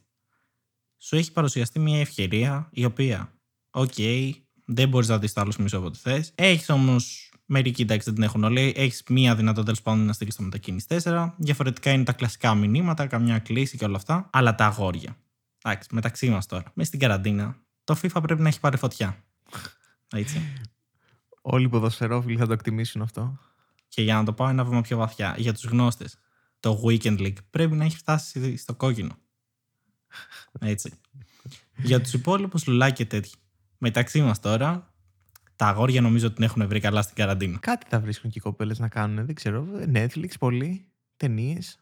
Σου 1.06 1.16
έχει 1.16 1.32
παρουσιαστεί 1.32 1.80
μια 1.80 2.00
ευκαιρία 2.00 2.70
η 2.72 2.86
οποία, 2.86 3.34
OK, 3.70 3.92
okay, 3.98 4.32
δεν 4.66 4.90
μπορείς 4.90 5.08
να 5.08 5.20
δεις 5.20 5.34
το 5.34 5.42
άλλο 5.42 5.52
σου 5.52 5.62
μισό 5.62 5.84
ό,τι 5.84 6.00
θες. 6.00 6.32
Έχεις 6.36 6.70
όμως 6.70 7.32
Μερικοί 7.46 7.82
εντάξει 7.82 8.06
δεν 8.06 8.14
την 8.14 8.24
έχουν 8.24 8.44
όλοι. 8.44 8.74
Έχεις 8.76 9.04
μία 9.10 9.36
δυνατότητα 9.36 9.64
τέλος 9.64 9.82
πάντων 9.82 10.06
να 10.06 10.14
στείλεις 10.14 10.36
το 10.36 10.44
μετακίνηση 10.44 10.86
4. 11.04 11.34
Διαφορετικά 11.38 11.92
είναι 11.92 12.04
τα 12.04 12.14
κλασικά 12.14 12.56
μηνύματα, 12.56 13.08
καμιά 13.08 13.40
κλήση 13.40 13.78
και 13.78 13.86
όλα 13.86 13.96
αυτά. 13.96 14.30
Αλλά 14.32 14.56
τα 14.56 14.66
αγόρια. 14.66 15.18
Εντάξει, 15.64 15.90
μεταξύ 15.92 16.30
μας 16.30 16.46
τώρα. 16.46 16.72
Μες 16.74 16.88
στην 16.88 17.00
καραντίνα, 17.00 17.58
το 17.84 17.96
FIFA 18.02 18.22
πρέπει 18.22 18.42
να 18.42 18.48
έχει 18.48 18.60
πάρει 18.60 18.78
φωτιά. 18.78 19.24
Έτσι. 20.08 20.42
Όλοι 21.42 21.66
οι 21.66 21.70
ποδοσφαιρόφιλοι 21.70 22.38
θα 22.38 22.48
το 22.48 22.54
εκτιμήσουν 22.54 23.02
αυτό. 23.02 23.40
Και 23.88 24.02
για 24.02 24.16
να 24.16 24.24
το 24.24 24.34
πάω 24.34 24.50
ένα 24.50 24.64
βήμα 24.64 24.82
πιο 24.82 24.98
βαθιά, 24.98 25.36
για 25.38 25.54
τους 25.54 25.64
γνώστες, 25.64 26.18
το 26.60 26.82
Weekend 26.86 27.20
League 27.20 27.38
πρέπει 27.50 27.76
να 27.76 27.86
έχει 27.86 27.98
φτάσει 27.98 28.58
στο 28.58 28.76
κόκκινο. 28.76 29.18
Έτσι. 30.60 30.94
για 31.78 32.02
τους 32.02 32.14
υπόλοιπους 32.14 32.68
λουλάκι 32.68 32.94
και 32.94 33.06
τέτοιοι. 33.06 33.32
Μεταξύ 33.78 34.22
μας 34.22 34.40
τώρα, 34.40 34.94
τα 35.56 35.68
αγόρια 35.68 36.02
νομίζω 36.02 36.26
ότι 36.26 36.36
την 36.36 36.44
έχουν 36.44 36.68
βρει 36.68 36.80
καλά 36.80 37.02
στην 37.02 37.16
καραντίνα. 37.16 37.58
Κάτι 37.58 37.86
θα 37.90 38.00
βρίσκουν 38.00 38.30
και 38.30 38.38
οι 38.38 38.42
κοπέλες 38.42 38.80
να 38.80 38.88
κάνουν. 38.88 39.26
Δεν 39.26 39.36
ξέρω. 39.36 39.68
Netflix, 39.94 40.30
πολύ. 40.40 40.86
Ταινίες. 41.18 41.80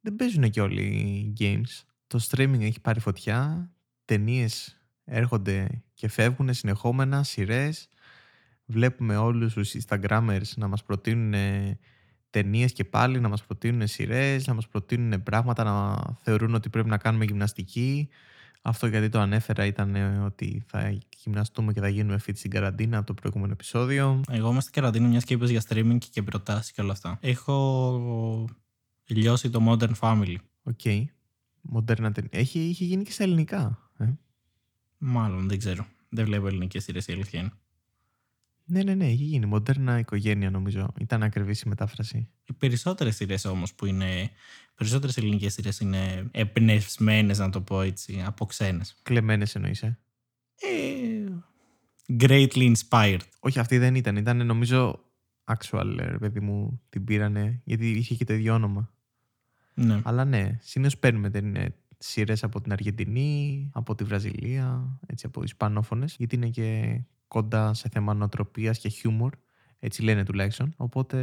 Δεν 0.00 0.16
παίζουν 0.16 0.50
και 0.50 0.60
όλοι 0.60 0.82
οι 0.82 1.32
games. 1.38 1.84
Το 2.06 2.20
streaming 2.28 2.60
έχει 2.60 2.80
πάρει 2.80 3.00
φωτιά. 3.00 3.70
Ταινίες 4.04 4.80
έρχονται 5.04 5.82
και 5.94 6.08
φεύγουν 6.08 6.54
συνεχόμενα, 6.54 7.22
σειρές. 7.22 7.88
Βλέπουμε 8.64 9.16
όλους 9.16 9.52
τους 9.52 9.74
Instagrammers 9.74 10.48
να 10.56 10.68
μας 10.68 10.82
προτείνουν 10.82 11.34
ταινίες 12.42 12.72
και 12.72 12.84
πάλι, 12.84 13.20
να 13.20 13.28
μας 13.28 13.44
προτείνουν 13.44 13.86
σειρές, 13.86 14.46
να 14.46 14.54
μας 14.54 14.68
προτείνουν 14.68 15.22
πράγματα, 15.22 15.64
να 15.64 15.96
θεωρούν 16.22 16.54
ότι 16.54 16.68
πρέπει 16.68 16.88
να 16.88 16.98
κάνουμε 16.98 17.24
γυμναστική. 17.24 18.08
Αυτό 18.62 18.86
γιατί 18.86 19.08
το 19.08 19.20
ανέφερα 19.20 19.66
ήταν 19.66 19.94
ε, 19.94 20.18
ότι 20.24 20.64
θα 20.66 20.98
γυμναστούμε 21.16 21.72
και 21.72 21.80
θα 21.80 21.88
γίνουμε 21.88 22.20
fit 22.26 22.32
στην 22.34 22.50
καραντίνα 22.50 22.98
από 22.98 23.06
το 23.06 23.14
προηγούμενο 23.14 23.52
επεισόδιο. 23.52 24.20
Εγώ 24.30 24.50
είμαι 24.50 24.60
στην 24.60 24.72
καραντίνα, 24.72 25.08
μιας 25.08 25.24
και 25.24 25.34
είπες 25.34 25.50
για 25.50 25.62
streaming 25.68 25.98
και 26.10 26.22
προτάσεις 26.22 26.72
και 26.72 26.80
όλα 26.80 26.92
αυτά. 26.92 27.18
Έχω 27.20 28.48
λιώσει 29.06 29.50
το 29.50 29.60
Modern 29.68 29.92
Family. 30.00 30.36
OK. 30.62 30.80
Okay. 30.84 31.04
Μοντέρνα 31.60 32.12
ταινία. 32.12 32.30
Έχει, 32.32 32.58
είχε 32.58 32.84
γίνει 32.84 33.04
και 33.04 33.12
στα 33.12 33.22
ελληνικά. 33.22 33.90
Ε; 33.98 34.06
Μάλλον 34.98 35.48
δεν 35.48 35.58
ξέρω. 35.58 35.86
Δεν 36.08 36.24
βλέπω 36.24 36.46
ελληνικές 36.46 36.82
σειρές 36.84 37.06
η 37.06 37.12
αλήθεια 37.12 37.40
είναι. 37.40 37.52
Ναι, 38.68 38.82
ναι, 38.82 38.94
ναι, 38.94 39.06
έχει 39.06 39.22
γίνει. 39.22 39.46
Μοντέρνα 39.46 39.98
οικογένεια 39.98 40.50
νομίζω. 40.50 40.92
Ήταν 41.00 41.22
ακριβή 41.22 41.52
η 41.52 41.68
μετάφραση. 41.68 42.28
Οι 42.44 42.52
περισσότερες 42.52 43.16
σειρές 43.16 43.44
όμως 43.44 43.74
που 43.74 43.86
είναι. 43.86 44.30
Περισσότερες 44.74 45.16
ελληνικές 45.16 45.52
σειρές 45.52 45.80
είναι 45.80 46.28
εμπνευσμένες, 46.30 47.38
να 47.38 47.50
το 47.50 47.60
πω 47.60 47.80
έτσι, 47.80 48.22
από 48.26 48.46
ξένες. 48.46 48.96
Κλεμμένες 49.02 49.54
εννοείς, 49.54 49.82
ε; 49.82 49.98
ε. 50.56 51.32
Greatly 52.20 52.74
inspired. 52.74 53.20
Όχι, 53.38 53.58
αυτή 53.58 53.78
δεν 53.78 53.94
ήταν. 53.94 54.16
Ήταν 54.16 54.46
νομίζω 54.46 55.04
actual, 55.44 55.94
ρε 55.96 56.18
παιδί 56.18 56.40
μου, 56.40 56.80
την 56.88 57.04
πήρανε. 57.04 57.60
Γιατί 57.64 57.90
είχε 57.90 58.14
και 58.14 58.24
το 58.24 58.34
ίδιο 58.34 58.54
όνομα. 58.54 58.90
Ναι. 59.74 60.00
Αλλά 60.04 60.24
ναι, 60.24 60.58
συνήθως 60.60 60.98
παίρνουμε 60.98 61.30
την, 61.30 61.56
σειρές 61.98 62.44
από 62.44 62.60
την 62.60 62.72
Αργεντινή, 62.72 63.70
από 63.72 63.94
τη 63.94 64.04
Βραζιλία, 64.04 64.98
έτσι 65.06 65.26
από 65.26 65.42
Ισπανόφωνες, 65.42 66.16
γιατί 66.18 66.34
είναι 66.34 66.48
και 66.48 67.00
κοντά 67.28 67.74
σε 67.74 67.88
θέμα 67.92 68.14
νοοτροπία 68.14 68.72
και 68.72 68.88
χιούμορ. 68.88 69.32
Έτσι 69.78 70.02
λένε 70.02 70.24
τουλάχιστον. 70.24 70.74
Οπότε 70.76 71.18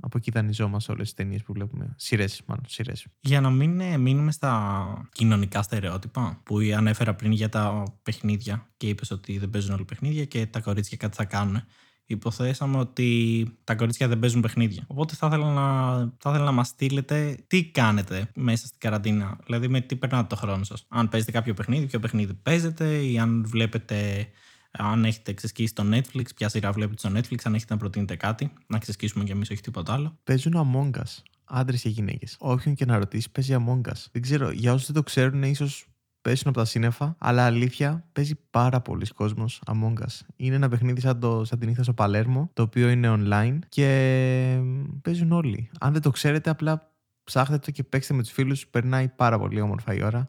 από 0.00 0.18
εκεί 0.18 0.30
δανειζόμαστε 0.30 0.92
όλες 0.92 1.04
τις 1.04 1.14
ταινίες 1.14 1.42
που 1.42 1.52
βλέπουμε. 1.52 1.94
Σειρές, 1.96 2.42
μάλλον. 2.46 2.64
Σειρές. 2.68 3.06
Για 3.20 3.40
να 3.40 3.50
μην 3.50 3.80
ε, 3.80 3.96
μείνουμε 3.96 4.32
στα 4.32 5.08
κοινωνικά 5.12 5.62
στερεότυπα 5.62 6.40
που 6.44 6.58
ανέφερα 6.76 7.14
πριν 7.14 7.32
για 7.32 7.48
τα 7.48 7.82
παιχνίδια 8.02 8.68
και 8.76 8.88
είπες 8.88 9.10
ότι 9.10 9.38
δεν 9.38 9.50
παίζουν 9.50 9.74
όλοι 9.74 9.84
παιχνίδια 9.84 10.24
και 10.24 10.46
τα 10.46 10.60
κορίτσια 10.60 10.96
κάτι 10.96 11.16
θα 11.16 11.24
κάνουν 11.24 11.62
υποθέσαμε 12.08 12.78
ότι 12.78 13.46
τα 13.64 13.74
κορίτσια 13.74 14.08
δεν 14.08 14.18
παίζουν 14.18 14.40
παιχνίδια. 14.40 14.84
Οπότε 14.86 15.14
θα 15.14 15.26
ήθελα 15.26 15.52
να, 15.52 15.96
θα 16.18 16.30
ήθελα 16.30 16.44
να 16.44 16.52
μας 16.52 16.68
στείλετε 16.68 17.36
τι 17.46 17.64
κάνετε 17.64 18.30
μέσα 18.34 18.66
στην 18.66 18.78
καραντίνα. 18.80 19.38
Δηλαδή, 19.44 19.68
με 19.68 19.80
τι 19.80 19.96
περνάτε 19.96 20.26
το 20.26 20.36
χρόνο 20.36 20.64
σας. 20.64 20.84
Αν 20.88 21.08
παίζετε 21.08 21.32
κάποιο 21.32 21.54
παιχνίδι, 21.54 21.86
ποιο 21.86 21.98
παιχνίδι 21.98 22.34
παίζετε, 22.34 23.04
ή 23.04 23.18
αν 23.18 23.44
βλέπετε. 23.46 24.28
Αν 24.70 25.04
έχετε 25.04 25.32
ξεσκίσει 25.32 25.74
το 25.74 25.84
Netflix, 25.92 26.24
ποια 26.36 26.48
σειρά 26.48 26.72
βλέπετε 26.72 26.98
στο 26.98 27.18
Netflix, 27.18 27.38
αν 27.44 27.54
έχετε 27.54 27.72
να 27.72 27.78
προτείνετε 27.78 28.16
κάτι, 28.16 28.52
να 28.66 28.78
ξεσκίσουμε 28.78 29.24
κι 29.24 29.30
εμείς, 29.30 29.50
όχι 29.50 29.60
τίποτα 29.60 29.92
άλλο. 29.92 30.18
Παίζουν 30.24 30.52
Among 30.56 30.98
Us. 30.98 31.22
Άντρες 31.44 31.80
και 31.80 31.88
γυναίκες. 31.88 32.36
Όποιον 32.38 32.74
και 32.74 32.84
να 32.84 32.98
ρωτήσει, 32.98 33.30
παίζει 33.30 33.56
Among 33.58 33.88
Us. 33.88 34.06
Δεν 34.12 34.22
ξέρω, 34.22 34.50
για 34.50 34.72
όσους 34.72 34.86
δεν 34.86 34.94
το 34.94 35.02
ξέρουν, 35.02 35.42
ίσως 35.42 35.86
πέσουν 36.20 36.48
από 36.48 36.58
τα 36.58 36.64
σύννεφα, 36.64 37.16
αλλά 37.18 37.44
αλήθεια 37.44 38.04
παίζει 38.12 38.34
πάρα 38.50 38.80
πολλοί 38.80 39.06
κόσμος 39.06 39.62
Among 39.66 39.94
Us. 39.94 40.20
Είναι 40.36 40.54
ένα 40.54 40.68
παιχνίδι 40.68 41.00
σαν, 41.00 41.20
το, 41.20 41.44
σαν 41.44 41.58
την 41.58 41.68
ήθα 41.68 41.82
στο 41.82 41.92
Παλέρμο, 41.92 42.50
το 42.52 42.62
οποίο 42.62 42.88
είναι 42.88 43.14
online 43.18 43.58
και 43.68 44.60
παίζουν 45.02 45.32
όλοι. 45.32 45.70
Αν 45.80 45.92
δεν 45.92 46.02
το 46.02 46.10
ξέρετε, 46.10 46.50
απλά 46.50 46.92
ψάχνετε 47.24 47.64
το 47.64 47.70
και 47.70 47.82
παίξτε 47.82 48.14
με 48.14 48.22
τους 48.22 48.32
φίλους. 48.32 48.66
Περνάει 48.66 49.08
πάρα 49.08 49.38
πολύ 49.38 49.60
όμορφα 49.60 49.94
η 49.94 50.02
ώρα 50.02 50.28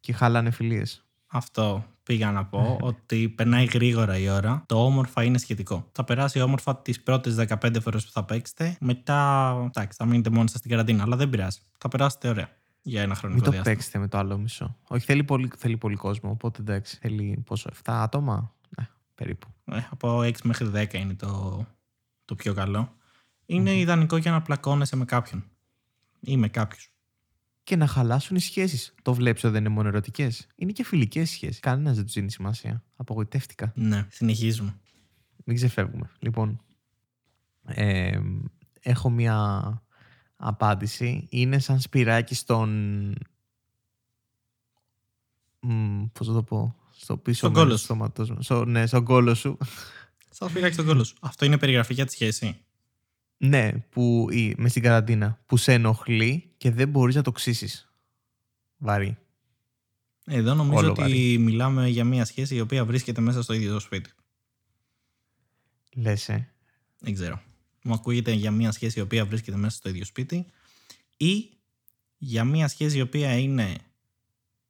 και 0.00 0.12
χαλάνε 0.12 0.50
φιλίες. 0.50 1.04
Αυτό 1.26 1.84
πήγα 2.08 2.32
να 2.32 2.44
πω, 2.44 2.78
ότι 2.80 3.28
περνάει 3.28 3.64
γρήγορα 3.64 4.18
η 4.18 4.28
ώρα. 4.28 4.62
Το 4.66 4.84
όμορφα 4.84 5.22
είναι 5.22 5.38
σχετικό. 5.38 5.88
Θα 5.92 6.04
περάσει 6.04 6.40
όμορφα 6.40 6.76
τις 6.76 7.02
πρώτες 7.02 7.36
15 7.48 7.80
φορές 7.80 8.04
που 8.04 8.10
θα 8.10 8.24
παίξετε. 8.24 8.76
Μετά, 8.80 9.50
εντάξει, 9.66 9.96
θα 10.00 10.04
μείνετε 10.06 10.30
μόνοι 10.30 10.48
σας 10.48 10.58
στην 10.58 10.70
καραντίνα, 10.70 11.02
αλλά 11.02 11.16
δεν 11.16 11.30
πειράζει. 11.30 11.58
Θα 11.78 11.88
περάσετε 11.88 12.28
ωραία 12.28 12.48
για 12.82 13.02
ένα 13.02 13.14
χρονικό 13.14 13.50
Μην 13.50 13.58
το 13.58 13.62
παίξετε 13.62 13.98
με 13.98 14.08
το 14.08 14.18
άλλο 14.18 14.38
μισό. 14.38 14.76
Όχι, 14.88 15.04
θέλει 15.04 15.24
πολύ, 15.24 15.50
θέλει 15.56 15.76
πολύ 15.76 15.96
κόσμο. 15.96 16.30
Οπότε 16.30 16.60
εντάξει, 16.60 16.98
θέλει 17.00 17.42
πόσο, 17.46 17.70
7 17.70 17.74
άτομα; 17.84 18.54
Ναι, 18.78 18.88
περίπου. 19.14 19.46
Ε, 19.64 19.80
από 19.90 20.20
6 20.20 20.32
μέχρι 20.42 20.70
10 20.74 20.94
είναι 20.94 21.14
το, 21.14 21.66
το 22.24 22.34
πιο 22.34 22.54
καλό. 22.54 22.92
Είναι 23.46 23.74
ιδανικό 23.74 24.16
για 24.16 24.30
να 24.30 24.42
πλακώνεσαι 24.42 24.96
με 24.96 25.04
κάποιον. 25.04 25.44
Ή 26.20 26.36
με 26.36 26.48
κάποιους. 26.48 26.90
Και 27.68 27.76
να 27.76 27.86
χαλάσουν 27.86 28.36
οι 28.36 28.40
σχέσεις. 28.40 28.94
Το 29.02 29.14
βλέπεις 29.14 29.44
ότι 29.44 29.52
δεν 29.52 29.64
είναι 29.64 29.74
μόνο 29.74 29.88
ερωτικές. 29.88 30.46
Είναι 30.54 30.72
και 30.72 30.84
φιλικές 30.84 31.30
σχέσεις. 31.30 31.60
Κανένας 31.60 31.96
δεν 31.96 32.04
τους 32.04 32.14
δίνει 32.14 32.30
σημασία. 32.30 32.84
Απογοητεύτηκα. 32.96 33.72
Ναι, 33.74 34.06
συνεχίζουμε. 34.10 34.78
Μην 35.44 35.56
ξεφεύγουμε. 35.56 36.10
Λοιπόν, 36.18 36.60
ε, 37.64 38.18
έχω 38.80 39.10
μία 39.10 39.82
απάντηση. 40.36 41.26
Είναι 41.30 41.58
σαν 41.58 41.80
σπυράκι 41.80 42.34
στον... 42.34 42.70
Μ, 45.60 46.04
πώς 46.12 46.26
θα 46.26 46.32
το 46.32 46.42
πω. 46.42 46.76
Στο 46.96 47.16
πίσω 47.16 47.38
Στον 47.38 47.50
μέρος 47.50 47.64
κόλο 47.64 47.76
του 47.76 47.82
στόματός 47.82 48.30
μου. 48.30 48.42
Στο, 48.42 48.64
ναι, 48.64 48.86
στον 48.86 49.04
κόλο 49.04 49.34
σου. 49.34 49.58
Σαν 50.30 50.48
φυλάξει 50.48 50.76
τον 50.76 50.86
κόλλο 50.86 51.04
σου. 51.04 51.16
Αυτό 51.20 51.44
είναι 51.44 51.58
περιγραφή 51.58 51.94
για 51.94 52.06
τη 52.06 52.12
σχέση. 52.12 52.60
Ναι, 53.38 53.72
που, 53.72 54.28
ή, 54.30 54.54
μες 54.58 54.70
στην 54.70 54.82
καραντίνα. 54.82 55.38
Που 55.46 55.56
σε 55.56 55.72
ενοχλεί 55.72 56.52
και 56.56 56.70
δεν 56.70 56.88
μπορείς 56.88 57.14
να 57.14 57.22
το 57.22 57.32
ξύσεις. 57.32 57.92
Βαρύ. 58.76 59.18
Εδώ 60.24 60.54
νομίζω 60.54 60.78
Όλο 60.78 60.90
ότι 60.90 61.00
βαρύ. 61.00 61.38
μιλάμε 61.38 61.88
για 61.88 62.04
μια 62.04 62.24
σχέση 62.24 62.54
η 62.54 62.60
οποία 62.60 62.84
βρίσκεται 62.84 63.20
μέσα 63.20 63.42
στο 63.42 63.52
ίδιο 63.52 63.72
το 63.72 63.80
σπίτι. 63.80 64.10
Λες, 65.94 66.28
ε. 66.28 66.48
Δεν 66.98 67.14
ξέρω. 67.14 67.42
Μου 67.82 67.94
ακούγεται 67.94 68.32
για 68.32 68.50
μια 68.50 68.72
σχέση 68.72 68.98
η 68.98 69.02
οποία 69.02 69.26
βρίσκεται 69.26 69.56
μέσα 69.56 69.76
στο 69.76 69.88
ίδιο 69.88 70.04
σπίτι 70.04 70.46
ή 71.16 71.50
για 72.16 72.44
μια 72.44 72.68
σχέση 72.68 72.98
η 72.98 73.00
οποία 73.00 73.38
είναι 73.38 73.76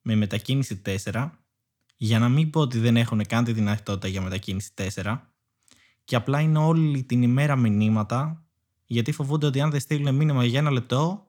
με 0.02 0.14
μετακίνηση 0.14 0.82
4 1.04 1.30
για 1.96 2.18
να 2.18 2.28
μην 2.28 2.50
πω 2.50 2.60
ότι 2.60 2.78
δεν 2.78 2.96
έχουν 2.96 3.26
καν 3.26 3.44
τη 3.44 3.52
δυνατότητα 3.52 4.08
για 4.08 4.20
μετακίνηση 4.20 4.70
4 4.74 5.18
και 6.04 6.16
απλά 6.16 6.40
είναι 6.40 6.58
όλη 6.58 7.02
την 7.02 7.22
ημέρα 7.22 7.56
μηνύματα 7.56 8.47
γιατί 8.90 9.12
φοβούνται 9.12 9.46
ότι 9.46 9.60
αν 9.60 9.70
δεν 9.70 9.80
στείλουν 9.80 10.14
μήνυμα 10.14 10.44
για 10.44 10.58
ένα 10.58 10.70
λεπτό 10.70 11.26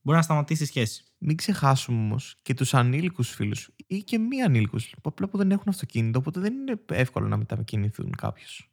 μπορεί 0.00 0.16
να 0.16 0.22
σταματήσει 0.22 0.62
η 0.62 0.66
σχέση. 0.66 1.04
Μην 1.18 1.36
ξεχάσουμε 1.36 1.98
όμως 1.98 2.36
και 2.42 2.54
τους 2.54 2.74
ανήλικους 2.74 3.30
φίλους 3.30 3.70
ή 3.86 4.02
και 4.02 4.18
μη 4.18 4.42
ανήλικους. 4.42 4.94
Απλά 5.02 5.28
που 5.28 5.36
δεν 5.36 5.50
έχουν 5.50 5.64
αυτοκίνητο, 5.68 6.18
οπότε 6.18 6.40
δεν 6.40 6.52
είναι 6.52 6.80
εύκολο 6.86 7.28
να 7.28 7.36
μετακινηθούν 7.36 8.14
κάποιος. 8.16 8.70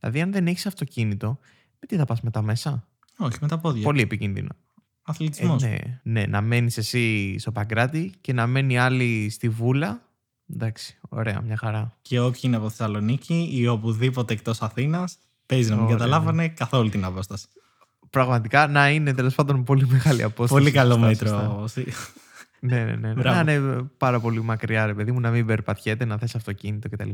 Δηλαδή, 0.00 0.20
αν 0.20 0.32
δεν 0.32 0.46
έχεις 0.46 0.66
αυτοκίνητο, 0.66 1.38
με 1.80 1.86
τι 1.86 1.96
θα 1.96 2.04
πας 2.04 2.20
μετά 2.20 2.42
μέσα; 2.42 2.88
Όχι, 3.16 3.38
με 3.40 3.48
τα 3.48 3.58
πόδια. 3.58 3.82
Πολύ 3.82 4.00
επικίνδυνο. 4.00 4.48
Ε, 4.50 5.12
Αθλητισμός. 5.12 5.62
ναι, 5.62 5.76
ναι, 6.02 6.26
να 6.26 6.40
μένεις 6.40 6.76
εσύ 6.76 7.36
στο 7.38 7.52
Παγκράτη 7.52 8.12
και 8.20 8.32
να 8.32 8.46
μένει 8.46 8.78
άλλη 8.78 9.30
στη 9.30 9.48
Βούλα. 9.48 10.08
Εντάξει, 10.52 10.98
ωραία, 11.08 11.40
μια 11.40 11.56
χαρά. 11.56 11.98
Και 12.02 12.20
όποιοι 12.20 12.40
είναι 12.44 12.56
από 12.56 12.68
Θεσσαλονίκη 12.68 13.48
ή 13.52 13.66
οπουδήποτε 13.66 14.32
εκτός 14.32 14.62
Αθήνας, 14.62 15.18
παίζει 15.46 15.68
να 15.68 15.74
μην 15.74 15.84
Ωραία, 15.84 15.96
καταλάβανε 15.96 16.48
καθόλου 16.48 16.88
την 16.88 17.04
απόσταση. 17.04 17.46
Πραγματικά 18.10 18.66
να 18.66 18.90
είναι 18.90 19.14
τέλος 19.14 19.34
πάντων 19.34 19.64
πολύ 19.64 19.86
μεγάλη 19.86 20.22
απόσταση. 20.22 20.60
Πολύ 20.60 20.70
καλό 20.70 20.92
Σωστά, 20.92 21.06
μέτρο. 21.06 21.66
σωστά. 21.68 21.82
Ναι, 22.60 22.84
ναι, 22.84 22.94
ναι. 22.94 23.08
ναι. 23.08 23.14
Μπράβο. 23.14 23.42
Να 23.42 23.52
είναι 23.52 23.82
πάρα 23.96 24.20
πολύ 24.20 24.42
μακριά, 24.42 24.86
ρε 24.86 24.94
παιδί 24.94 25.12
μου, 25.12 25.20
να 25.20 25.30
μην 25.30 25.46
περπατιέται, 25.46 26.04
να 26.04 26.18
θες 26.18 26.34
αυτοκίνητο 26.34 26.88
κτλ. 26.88 27.10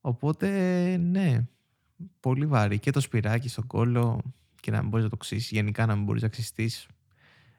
Οπότε, 0.00 0.48
ναι, 0.96 1.46
πολύ 2.20 2.46
βαρύ. 2.46 2.78
Και 2.78 2.90
το 2.90 3.00
σπυράκι 3.00 3.48
στον 3.48 3.66
κόλλο 3.66 4.20
και 4.60 4.70
να 4.70 4.80
μην 4.80 4.88
μπορείς 4.88 5.04
να 5.04 5.10
το 5.10 5.16
ξύσεις. 5.16 5.50
Γενικά 5.50 5.86
να 5.86 5.94
μην 5.94 6.04
μπορείς 6.04 6.22
να 6.22 6.28
ξυστείς. 6.28 6.86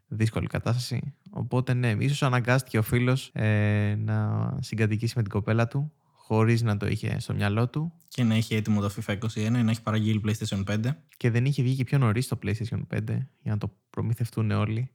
Δύσκολη 0.07 0.47
κατάσταση. 0.47 1.13
Οπότε, 1.29 1.73
ναι, 1.73 1.95
ίσως 1.99 2.23
αναγκάστηκε 2.23 2.77
ο 2.77 2.81
φίλος 2.81 3.29
ε, 3.33 3.95
να 3.97 4.49
συγκατοικήσει 4.61 5.13
με 5.15 5.21
την 5.21 5.31
κοπέλα 5.31 5.67
του, 5.67 5.93
χωρίς 6.27 6.61
να 6.61 6.77
το 6.77 6.87
είχε 6.87 7.19
στο 7.19 7.33
μυαλό 7.33 7.67
του. 7.67 7.93
Και 8.07 8.23
να 8.23 8.35
έχει 8.35 8.55
έτοιμο 8.55 8.81
το 8.81 8.91
FIFA 8.95 9.17
21 9.17 9.35
ή 9.35 9.49
να 9.49 9.71
έχει 9.71 9.81
παραγγείλει 9.81 10.21
PlayStation 10.25 10.63
5. 10.63 10.77
Και 11.17 11.31
δεν 11.31 11.45
είχε 11.45 11.63
βγει 11.63 11.75
και 11.75 11.83
πιο 11.83 11.97
νωρίς 11.97 12.27
το 12.27 12.39
PlayStation 12.43 12.81
5 12.93 12.99
για 13.41 13.51
να 13.51 13.57
το 13.57 13.71
προμηθευτούν 13.89 14.51
όλοι 14.51 14.89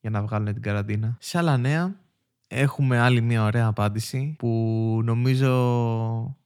για 0.00 0.10
να 0.10 0.22
βγάλουν 0.22 0.52
την 0.52 0.62
καραντίνα. 0.62 1.16
Σε 1.20 1.38
άλλα 1.38 1.56
νέα, 1.56 2.00
έχουμε 2.48 2.98
άλλη 2.98 3.20
μια 3.20 3.44
ωραία 3.44 3.66
απάντηση 3.66 4.34
που 4.38 5.00
νομίζω 5.04 6.36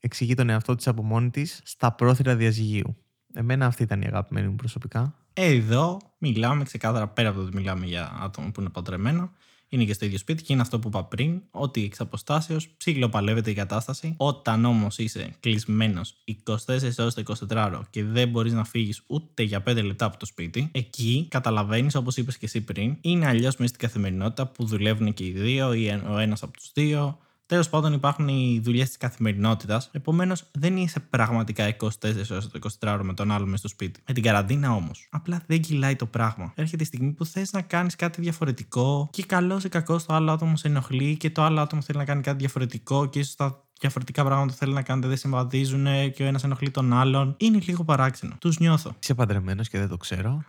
εξηγεί 0.00 0.34
τον 0.34 0.48
εαυτό 0.48 0.74
της 0.74 0.88
από 0.88 1.02
μόνη 1.02 1.30
της 1.30 1.60
στα 1.64 1.92
πρόθυρα 1.92 2.36
διαζυγίου. 2.36 2.96
Εμένα 3.34 3.66
αυτή 3.66 3.82
ήταν 3.82 4.02
η 4.02 4.06
αγαπημένη 4.06 4.48
μου 4.48 4.56
προσωπικά. 4.56 5.14
Εδώ 5.32 5.98
μιλάμε 6.18 6.64
ξεκάθαρα 6.64 7.08
πέρα 7.08 7.28
από 7.28 7.38
το 7.38 7.44
ότι 7.44 7.56
μιλάμε 7.56 7.86
για 7.86 8.18
άτομα 8.20 8.50
που 8.50 8.60
είναι 8.60 8.70
παντρεμένα. 8.70 9.32
Είναι 9.72 9.84
και 9.84 9.92
στο 9.92 10.04
ίδιο 10.04 10.18
σπίτι 10.18 10.42
και 10.42 10.52
είναι 10.52 10.62
αυτό 10.62 10.78
που 10.78 10.88
είπα 10.88 11.04
πριν, 11.04 11.42
ότι 11.50 11.84
εξ 11.84 12.00
αποστάσεως 12.00 12.68
ψηλοπαλεύεται 12.76 13.50
η 13.50 13.54
κατάσταση. 13.54 14.14
Όταν 14.16 14.64
όμως 14.64 14.98
είσαι 14.98 15.34
κλεισμένος 15.40 16.14
24 16.24 16.98
ώρες 16.98 17.14
το 17.14 17.22
24ωρο 17.50 17.80
και 17.90 18.04
δεν 18.04 18.28
μπορείς 18.28 18.52
να 18.52 18.64
φύγεις 18.64 19.02
ούτε 19.06 19.42
για 19.42 19.62
5 19.66 19.82
λεπτά 19.84 20.04
από 20.04 20.16
το 20.16 20.26
σπίτι, 20.26 20.68
εκεί 20.72 21.26
καταλαβαίνεις, 21.30 21.94
όπως 21.94 22.16
είπες 22.16 22.38
και 22.38 22.46
εσύ 22.46 22.60
πριν, 22.60 22.96
είναι 23.00 23.26
αλλιώς 23.26 23.56
μέσα 23.56 23.74
στην 23.74 23.88
καθημερινότητα 23.88 24.46
που 24.46 24.64
δουλεύουν 24.64 25.14
και 25.14 25.24
οι 25.24 25.30
δύο 25.30 25.72
ή 25.72 25.88
ο 26.08 26.18
ένας 26.18 26.42
από 26.42 26.52
τους 26.52 26.70
δύο. 26.74 27.18
Τέλος 27.50 27.68
πάντων, 27.68 27.92
υπάρχουν 27.92 28.28
οι 28.28 28.60
δουλειές 28.62 28.88
της 28.88 28.96
καθημερινότητας. 28.96 29.88
Επομένως, 29.92 30.44
δεν 30.52 30.76
είσαι 30.76 31.00
πραγματικά 31.00 31.66
24 31.66 32.30
ώρες 32.30 32.48
το 32.48 32.58
24ωρο 32.80 33.00
με 33.02 33.14
τον 33.14 33.30
άλλο 33.30 33.44
μέσα 33.44 33.56
στο 33.56 33.68
σπίτι. 33.68 34.02
Με 34.06 34.14
την 34.14 34.22
καραντίνα 34.22 34.72
όμως, 34.74 35.08
απλά 35.10 35.42
δεν 35.46 35.60
κυλάει 35.60 35.96
το 35.96 36.06
πράγμα. 36.06 36.52
Έρχεται 36.54 36.82
η 36.82 36.86
στιγμή 36.86 37.12
που 37.12 37.24
θες 37.24 37.52
να 37.52 37.62
κάνεις 37.62 37.96
κάτι 37.96 38.20
διαφορετικό 38.20 39.08
και 39.12 39.22
καλός 39.24 39.64
ή 39.64 39.68
κακός 39.68 40.04
το 40.04 40.14
άλλο 40.14 40.32
άτομο 40.32 40.56
σε 40.56 40.68
ενοχλεί 40.68 41.16
και 41.16 41.30
το 41.30 41.42
άλλο 41.42 41.60
άτομο 41.60 41.82
θέλει 41.82 41.98
να 41.98 42.04
κάνει 42.04 42.22
κάτι 42.22 42.38
διαφορετικό 42.38 43.06
και 43.06 43.18
ίσως 43.18 43.34
τα 43.34 43.64
διαφορετικά 43.80 44.24
πράγματα 44.24 44.52
που 44.52 44.58
θέλει 44.58 44.72
να 44.72 44.82
κάνετε 44.82 45.08
δεν 45.08 45.16
συμβαδίζουν 45.16 45.84
και 46.14 46.22
ο 46.22 46.26
ένας 46.26 46.44
ενοχλεί 46.44 46.70
τον 46.70 46.92
άλλον. 46.92 47.34
Είναι 47.38 47.58
λίγο 47.58 47.84
παράξενο. 47.84 48.36
Τους 48.40 48.58
νιώθω. 48.58 48.96
Είσαι 49.02 49.14
παντρεμένος 49.14 49.68
και 49.68 49.78
δεν 49.78 49.88
το 49.88 49.96
ξέρω. 49.96 50.44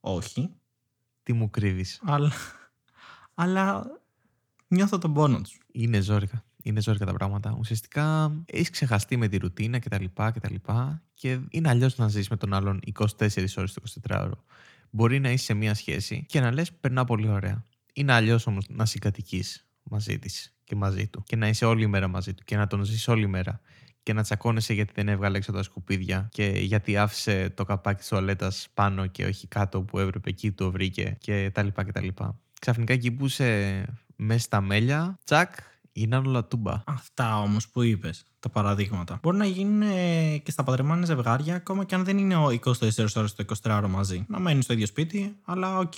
Όχι, 0.00 0.50
Τι 1.22 1.32
μου 1.32 1.50
κρύβεις. 1.50 2.00
αλλά. 2.04 2.32
αλλά 3.34 3.86
νιώθω 4.68 4.98
τον 4.98 5.12
πόνο 5.12 5.40
τους. 5.40 5.58
Είναι 5.72 6.00
ζόρικα. 6.00 6.44
Είναι 6.62 6.80
ζόρικα 6.80 7.06
τα 7.06 7.12
πράγματα. 7.12 7.56
Ουσιαστικά 7.58 8.32
έχεις 8.46 8.70
ξεχαστεί 8.70 9.16
με 9.16 9.28
τη 9.28 9.36
ρουτίνα 9.36 9.78
κτλ. 9.78 10.04
Και, 10.04 10.60
και 11.14 11.38
είναι 11.50 11.68
αλλιώς 11.68 11.96
να 11.96 12.08
ζεις 12.08 12.28
με 12.28 12.36
τον 12.36 12.54
άλλον 12.54 12.80
24 12.98 13.06
ώρες 13.56 13.72
το 13.72 13.82
24ωρο. 14.08 14.38
Μπορεί 14.90 15.20
να 15.20 15.30
είσαι 15.30 15.44
σε 15.44 15.54
μία 15.54 15.74
σχέση 15.74 16.24
και 16.28 16.40
να 16.40 16.52
λες: 16.52 16.72
Περνά 16.72 17.04
πολύ 17.04 17.28
ωραία. 17.28 17.64
Είναι 17.92 18.12
αλλιώς 18.12 18.46
όμως 18.46 18.66
να 18.68 18.86
συγκατοικείς 18.86 19.66
μαζί 19.82 20.18
της 20.18 20.54
και 20.64 20.74
μαζί 20.74 21.06
του 21.06 21.22
και 21.26 21.36
να 21.36 21.48
είσαι 21.48 21.64
όλη 21.64 21.86
μέρα 21.86 22.08
μαζί 22.08 22.34
του 22.34 22.44
και 22.44 22.56
να 22.56 22.66
τον 22.66 22.84
ζεις 22.84 23.08
όλη 23.08 23.26
μέρα 23.26 23.60
και 24.02 24.12
να 24.12 24.22
τσακώνεσαι 24.22 24.72
γιατί 24.72 24.92
δεν 24.94 25.08
έβγαλε 25.08 25.36
έξω 25.36 25.52
τα 25.52 25.62
σκουπίδια 25.62 26.28
και 26.32 26.44
γιατί 26.44 26.96
άφησε 26.96 27.50
το 27.50 27.64
καπάκι 27.64 27.98
της 27.98 28.08
τουαλέτας 28.08 28.68
πάνω 28.74 29.06
και 29.06 29.24
όχι 29.24 29.46
κάτω 29.46 29.82
που 29.82 29.98
έπρεπε 29.98 30.30
εκεί 30.30 30.52
το 30.52 30.70
βρήκε 30.70 31.16
και 31.20 31.50
τα 31.54 31.62
λοιπά 31.62 31.84
και 31.84 31.92
τα 31.92 32.02
λοιπά. 32.02 32.38
Ξαφνικά 32.60 32.92
εκεί 32.92 33.10
που 33.12 33.26
είσαι 33.26 33.84
μέσα 34.18 34.40
στα 34.40 34.60
μέλια, 34.60 35.18
τσακ, 35.24 35.54
γίναν 35.92 36.26
όλα 36.26 36.44
τούμπα. 36.44 36.82
Αυτά 36.86 37.40
όμως 37.40 37.68
που 37.68 37.82
είπες, 37.82 38.24
τα 38.40 38.48
παραδείγματα, 38.48 39.18
μπορεί 39.22 39.36
να 39.36 39.44
γίνουν 39.44 39.82
ε, 39.82 40.38
και 40.38 40.50
στα 40.50 40.62
παντρεμένα 40.62 41.04
ζευγάρια, 41.04 41.54
ακόμα 41.54 41.84
και 41.84 41.94
αν 41.94 42.04
δεν 42.04 42.18
είναι 42.18 42.36
ο 42.36 42.46
24 42.46 42.72
ώρες 43.14 43.26
το 43.36 43.44
24ωρο 43.62 43.88
μαζί. 43.88 44.24
Να 44.28 44.38
μένουν 44.38 44.62
στο 44.62 44.72
ίδιο 44.72 44.86
σπίτι, 44.86 45.36
αλλά 45.44 45.78
οκ. 45.78 45.94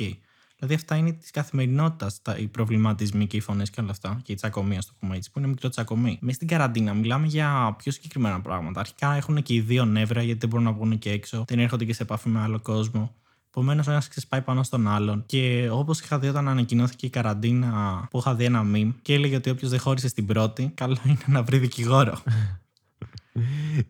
Δηλαδή, 0.62 0.74
αυτά 0.74 0.96
είναι 0.96 1.12
της 1.12 1.30
καθημερινότητας, 1.30 2.20
οι 2.38 2.46
προβληματισμοί 2.46 3.26
και 3.26 3.36
οι 3.36 3.40
φωνές 3.40 3.70
και 3.70 3.80
όλα 3.80 3.90
αυτά. 3.90 4.20
Και 4.22 4.32
οι 4.32 4.34
τσακωμοί, 4.34 4.76
ας 4.76 4.80
το 4.86 4.92
πούμε 4.98 5.16
έτσι, 5.16 5.30
που 5.30 5.38
είναι 5.38 5.48
μικροτσακωμοί. 5.48 6.18
Μέσα 6.20 6.34
στην 6.34 6.48
καραντίνα 6.48 6.94
μιλάμε 6.94 7.26
για 7.26 7.74
πιο 7.78 7.92
συγκεκριμένα 7.92 8.40
πράγματα. 8.40 8.80
Αρχικά 8.80 9.14
έχουν 9.14 9.42
και 9.42 9.54
οι 9.54 9.60
δύο 9.60 9.84
νεύρα, 9.84 10.22
γιατί 10.22 10.40
δεν 10.40 10.48
μπορούν 10.48 10.64
να 10.64 10.72
βγουν 10.72 10.98
και 10.98 11.10
έξω, 11.10 11.44
δεν 11.48 11.58
έρχονται 11.58 11.84
και 11.84 11.92
σε 11.92 12.02
επαφή 12.02 12.28
με 12.28 12.40
άλλο 12.40 12.60
κόσμο. 12.60 13.14
Επομένως, 13.50 13.86
ο 13.86 13.90
ένας 13.90 14.08
ξεσπάει 14.08 14.42
πάνω 14.42 14.62
στον 14.62 14.88
άλλον. 14.88 15.22
Και 15.26 15.68
όπως 15.72 16.00
είχα 16.00 16.18
δει 16.18 16.28
όταν 16.28 16.48
ανακοινώθηκε 16.48 17.06
η 17.06 17.10
καραντίνα, 17.10 18.06
που 18.10 18.18
είχα 18.18 18.34
δει 18.34 18.44
ένα 18.44 18.64
meme 18.74 18.92
και 19.02 19.14
έλεγε 19.14 19.36
ότι 19.36 19.50
όποιος 19.50 19.70
δεν 19.70 19.80
χώρισε 19.80 20.08
στην 20.08 20.26
πρώτη, 20.26 20.70
καλό 20.74 20.96
είναι 21.04 21.18
να 21.26 21.42
βρει 21.42 21.58
δικηγόρο. 21.58 22.22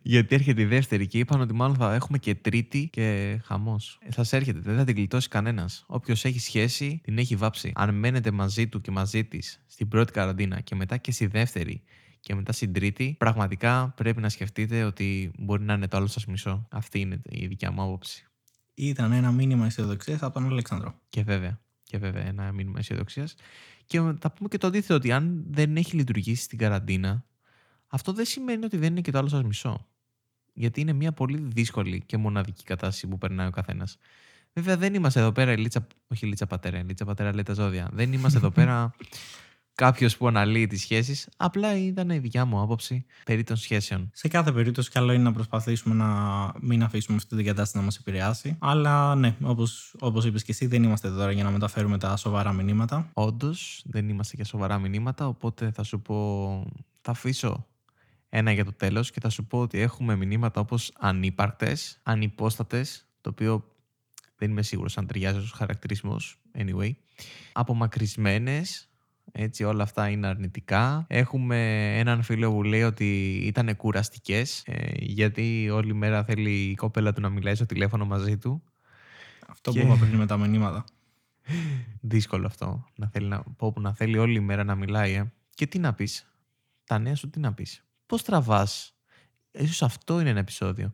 Γιατί 0.01 0.35
έρχεται 0.35 0.61
η 0.61 0.65
δεύτερη 0.65 1.07
και 1.07 1.17
είπαν 1.17 1.41
ότι 1.41 1.53
μάλλον 1.53 1.75
θα 1.75 1.93
έχουμε 1.93 2.17
και 2.17 2.35
τρίτη 2.35 2.89
και 2.91 3.39
χαμός. 3.43 3.99
Θα 4.09 4.25
έρχεται, 4.37 4.59
δεν 4.59 4.77
θα 4.77 4.83
την 4.83 4.95
γλιτώσει 4.95 5.27
κανένας. 5.27 5.83
Όποιος 5.87 6.25
έχει 6.25 6.39
σχέση, 6.39 7.01
την 7.03 7.17
έχει 7.17 7.35
βάψει. 7.35 7.71
Αν 7.75 7.95
μένετε 7.95 8.31
μαζί 8.31 8.67
του 8.67 8.81
και 8.81 8.91
μαζί 8.91 9.23
της 9.23 9.63
στην 9.67 9.87
πρώτη 9.87 10.11
καραντίνα 10.11 10.59
και 10.59 10.75
μετά 10.75 10.97
και 10.97 11.11
στη 11.11 11.25
δεύτερη 11.25 11.81
και 12.19 12.35
μετά 12.35 12.51
στην 12.51 12.73
τρίτη, 12.73 13.15
πραγματικά 13.19 13.93
πρέπει 13.95 14.21
να 14.21 14.29
σκεφτείτε 14.29 14.83
ότι 14.83 15.31
μπορεί 15.37 15.63
να 15.63 15.73
είναι 15.73 15.87
το 15.87 15.97
άλλο 15.97 16.07
σας 16.07 16.25
μισό. 16.25 16.67
Αυτή 16.71 16.99
είναι 16.99 17.21
η 17.29 17.47
δικιά 17.47 17.71
μου 17.71 17.81
άποψη. 17.81 18.25
Ήταν 18.73 19.11
ένα 19.11 19.31
μήνυμα 19.31 19.65
αισιοδοξίας 19.65 20.21
από 20.21 20.33
τον 20.33 20.45
Αλέξανδρο. 20.45 20.99
Και 21.09 21.23
βέβαια, 21.23 21.59
και 21.83 21.97
βέβαια 21.97 22.25
ένα 22.25 22.51
μήνυμα 22.51 22.79
αισιοδοξίας. 22.79 23.35
Και 23.85 23.99
θα 24.19 24.31
πούμε 24.31 24.49
και 24.49 24.57
το 24.57 24.67
αντίθετο, 24.67 24.93
ότι 24.93 25.11
αν 25.11 25.43
δεν 25.49 25.77
έχει 25.77 25.95
λειτουργήσει 25.95 26.43
στην 26.43 26.57
καραντίνα, 26.57 27.25
αυτό 27.87 28.13
δεν 28.13 28.25
σημαίνει 28.25 28.65
ότι 28.65 28.77
δεν 28.77 28.91
είναι 28.91 29.01
και 29.01 29.11
το 29.11 29.17
άλλο 29.17 29.27
σας 29.27 29.43
μισό. 29.43 29.87
Γιατί 30.53 30.81
είναι 30.81 30.93
μια 30.93 31.11
πολύ 31.11 31.47
δύσκολη 31.53 32.03
και 32.05 32.17
μοναδική 32.17 32.63
κατάσταση 32.63 33.07
που 33.07 33.17
περνάει 33.17 33.47
ο 33.47 33.49
καθένας. 33.49 33.97
Βέβαια, 34.53 34.77
δεν 34.77 34.93
είμαστε 34.93 35.19
εδώ 35.19 35.31
πέρα 35.31 35.51
η 35.51 35.57
Λίτσα. 35.57 35.87
Όχι 36.07 36.25
η 36.25 36.29
Λίτσα 36.29 36.47
Πατέρα, 36.47 36.79
η 36.79 36.83
Λίτσα 36.83 37.05
Πατέρα 37.05 37.33
λέει 37.33 37.43
τα 37.43 37.53
ζώδια. 37.53 37.89
Δεν 37.93 38.13
είμαστε 38.13 38.37
εδώ 38.37 38.51
πέρα 38.59 38.95
κάποιος 39.75 40.17
που 40.17 40.27
αναλύει 40.27 40.67
τις 40.67 40.81
σχέσεις. 40.81 41.29
Απλά 41.37 41.77
ήταν 41.77 42.09
η 42.09 42.19
δικιά 42.19 42.45
μου 42.45 42.61
άποψη 42.61 43.05
περί 43.25 43.43
των 43.43 43.55
σχέσεων. 43.55 44.09
Σε 44.13 44.27
κάθε 44.27 44.51
περίπτωση, 44.51 44.89
καλό 44.89 45.11
είναι 45.13 45.23
να 45.23 45.31
προσπαθήσουμε 45.31 45.95
να 45.95 46.07
μην 46.59 46.83
αφήσουμε 46.83 47.17
αυτή 47.17 47.35
την 47.35 47.45
κατάσταση 47.45 47.77
να 47.77 47.83
μας 47.83 47.97
επηρεάσει. 47.97 48.55
Αλλά 48.59 49.15
ναι, 49.15 49.35
όπως 49.41 49.95
όπως 49.99 50.25
είπες 50.25 50.43
και 50.43 50.51
εσύ, 50.51 50.65
δεν 50.65 50.83
είμαστε 50.83 51.07
εδώ 51.07 51.17
τώρα 51.17 51.31
για 51.31 51.43
να 51.43 51.51
μεταφέρουμε 51.51 51.97
τα 51.97 52.15
σοβαρά 52.15 52.53
μηνύματα. 52.53 53.09
Όντως, 53.13 53.83
δεν 53.85 54.09
είμαστε 54.09 54.35
για 54.35 54.45
σοβαρά 54.45 54.79
μηνύματα. 54.79 55.27
Οπότε 55.27 55.71
θα 55.71 55.83
σου 55.83 56.01
πω. 56.01 56.71
Θα 57.01 57.11
αφήσω 57.11 57.65
ένα 58.29 58.51
για 58.51 58.65
το 58.65 58.73
τέλος 58.73 59.11
και 59.11 59.19
θα 59.19 59.29
σου 59.29 59.45
πω 59.45 59.59
ότι 59.59 59.79
έχουμε 59.79 60.15
μηνύματα 60.15 60.59
όπως 60.59 60.91
ανύπαρκτες, 60.99 61.99
ανυπόστατες, 62.03 63.05
το 63.21 63.29
οποίο 63.29 63.65
δεν 64.37 64.49
είμαι 64.49 64.61
σίγουρος 64.61 64.97
αν 64.97 65.07
ταιριάζει 65.07 65.37
ως 65.37 65.51
χαρακτηρισμός, 65.51 66.41
anyway. 66.57 66.91
Απομακρυσμένες, 67.51 68.89
έτσι 69.31 69.63
όλα 69.63 69.83
αυτά 69.83 70.09
είναι 70.09 70.27
αρνητικά. 70.27 71.05
Έχουμε 71.07 71.89
έναν 71.99 72.23
φίλο 72.23 72.51
που 72.51 72.63
λέει 72.63 72.83
ότι 72.83 73.41
ήταν 73.43 73.75
κουραστικές, 73.75 74.63
ε, 74.65 74.91
γιατί 74.95 75.69
όλη 75.69 75.93
μέρα 75.93 76.23
θέλει 76.23 76.69
η 76.69 76.75
κοπέλα 76.75 77.13
του 77.13 77.21
να 77.21 77.29
μιλάει 77.29 77.55
στο 77.55 77.65
τηλέφωνο 77.65 78.05
μαζί 78.05 78.37
του. 78.37 78.63
Αυτό 79.47 79.71
και... 79.71 79.79
που 79.79 79.85
είπα 79.85 79.95
πριν 79.95 80.15
με 80.15 80.25
τα 80.25 80.37
μηνύματα. 80.37 80.83
Δύσκολο 82.01 82.45
αυτό. 82.45 82.85
Να 82.95 83.07
θέλει, 83.07 83.27
να, 83.27 83.43
πω, 83.57 83.73
να 83.79 83.93
θέλει 83.93 84.17
όλη 84.17 84.39
μέρα 84.39 84.63
να 84.63 84.75
μιλάει. 84.75 85.13
Ε. 85.13 85.31
Και 85.53 85.67
τι 85.67 85.79
να 85.79 85.93
πεις; 85.93 86.31
Τα 86.83 86.99
νέα 86.99 87.15
σου 87.15 87.29
τι 87.29 87.39
να 87.39 87.53
πεις; 87.53 87.85
Πώς 88.05 88.23
τραβάς; 88.23 88.95
Ίσως 89.51 89.81
αυτό 89.81 90.19
είναι 90.19 90.29
ένα 90.29 90.39
επεισόδιο 90.39 90.93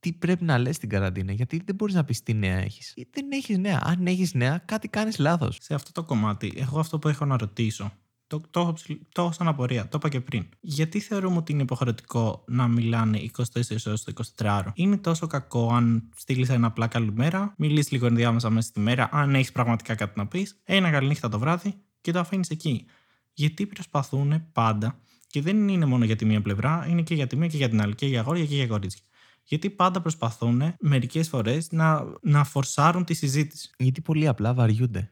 τι 0.00 0.12
πρέπει 0.12 0.44
να 0.44 0.58
λες 0.58 0.76
στην 0.76 0.88
καραντίνα. 0.88 1.32
Γιατί 1.32 1.62
δεν 1.64 1.74
μπορείς 1.74 1.94
να 1.94 2.04
πεις 2.04 2.22
τι 2.22 2.34
νέα 2.34 2.56
έχεις. 2.56 2.94
Δεν 3.10 3.30
έχεις 3.32 3.58
νέα. 3.58 3.80
Αν 3.82 4.06
έχεις 4.06 4.34
νέα, 4.34 4.58
κάτι 4.64 4.88
κάνεις 4.88 5.18
λάθος. 5.18 5.58
Σε 5.60 5.74
αυτό 5.74 5.92
το 5.92 6.02
κομμάτι, 6.02 6.52
εγώ 6.56 6.78
αυτό 6.80 6.98
που 6.98 7.08
έχω 7.08 7.24
να 7.24 7.36
ρωτήσω. 7.36 7.92
Το, 8.26 8.40
το, 8.50 8.74
το 9.12 9.22
έχω 9.22 9.32
σαν 9.32 9.48
απορία, 9.48 9.88
το 9.88 9.96
είπα 9.96 10.08
και 10.08 10.20
πριν. 10.20 10.46
Γιατί 10.60 11.00
θεωρούμε 11.00 11.36
ότι 11.36 11.52
είναι 11.52 11.62
υποχρεωτικό 11.62 12.44
να 12.48 12.68
μιλάνε 12.68 13.20
24 13.38 13.42
ώρες 13.86 14.04
το 14.04 14.12
24ωρο. 14.36 14.70
Είναι 14.74 14.96
τόσο 14.96 15.26
κακό 15.26 15.72
αν 15.72 16.08
στείλεις 16.16 16.48
ένα 16.48 16.66
απλά 16.66 16.86
καλημέρα, 16.86 17.54
μιλήσει 17.56 17.92
λίγο 17.92 18.06
ενδιάμεσα 18.06 18.50
μέσα 18.50 18.68
στη 18.68 18.80
μέρα, 18.80 19.08
αν 19.12 19.34
έχεις 19.34 19.52
πραγματικά 19.52 19.94
κάτι 19.94 20.18
να 20.18 20.26
πεις, 20.26 20.60
ένα 20.64 20.90
καληνύχτα 20.90 21.28
το 21.28 21.38
βράδυ 21.38 21.74
και 22.00 22.12
το 22.12 22.18
αφήνεις 22.18 22.50
εκεί. 22.50 22.86
Γιατί 23.32 23.66
προσπαθούν 23.66 24.52
πάντα, 24.52 25.00
και 25.26 25.42
δεν 25.42 25.68
είναι 25.68 25.84
μόνο 25.84 26.04
για 26.04 26.16
τη 26.16 26.24
μία 26.24 26.40
πλευρά, 26.40 26.86
είναι 26.88 27.02
και 27.02 27.14
για 27.14 27.26
τη 27.26 27.36
μία 27.36 27.46
και 27.48 27.56
για 27.56 27.68
την 27.68 27.80
άλλη, 27.80 27.94
και 27.94 28.06
για 28.06 28.20
αγόρια 28.20 28.46
και 28.46 28.54
για 28.54 28.66
κορίτσια 28.66 29.04
γιατί 29.50 29.70
πάντα 29.70 30.00
προσπαθούν 30.00 30.62
μερικές 30.80 31.28
φορές 31.28 31.70
να, 31.70 32.04
να 32.22 32.44
φορσάρουν 32.44 33.04
τη 33.04 33.14
συζήτηση. 33.14 33.70
Γιατί 33.78 34.00
πολύ 34.00 34.26
απλά 34.26 34.54
βαριούνται. 34.54 35.10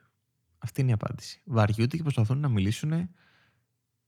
Αυτή 0.59 0.81
είναι 0.81 0.90
η 0.90 0.92
απάντηση. 0.92 1.42
Βαριούνται 1.44 1.96
και 1.96 2.03
προσπαθούν 2.03 2.38
να 2.38 2.48
μιλήσουν 2.48 3.09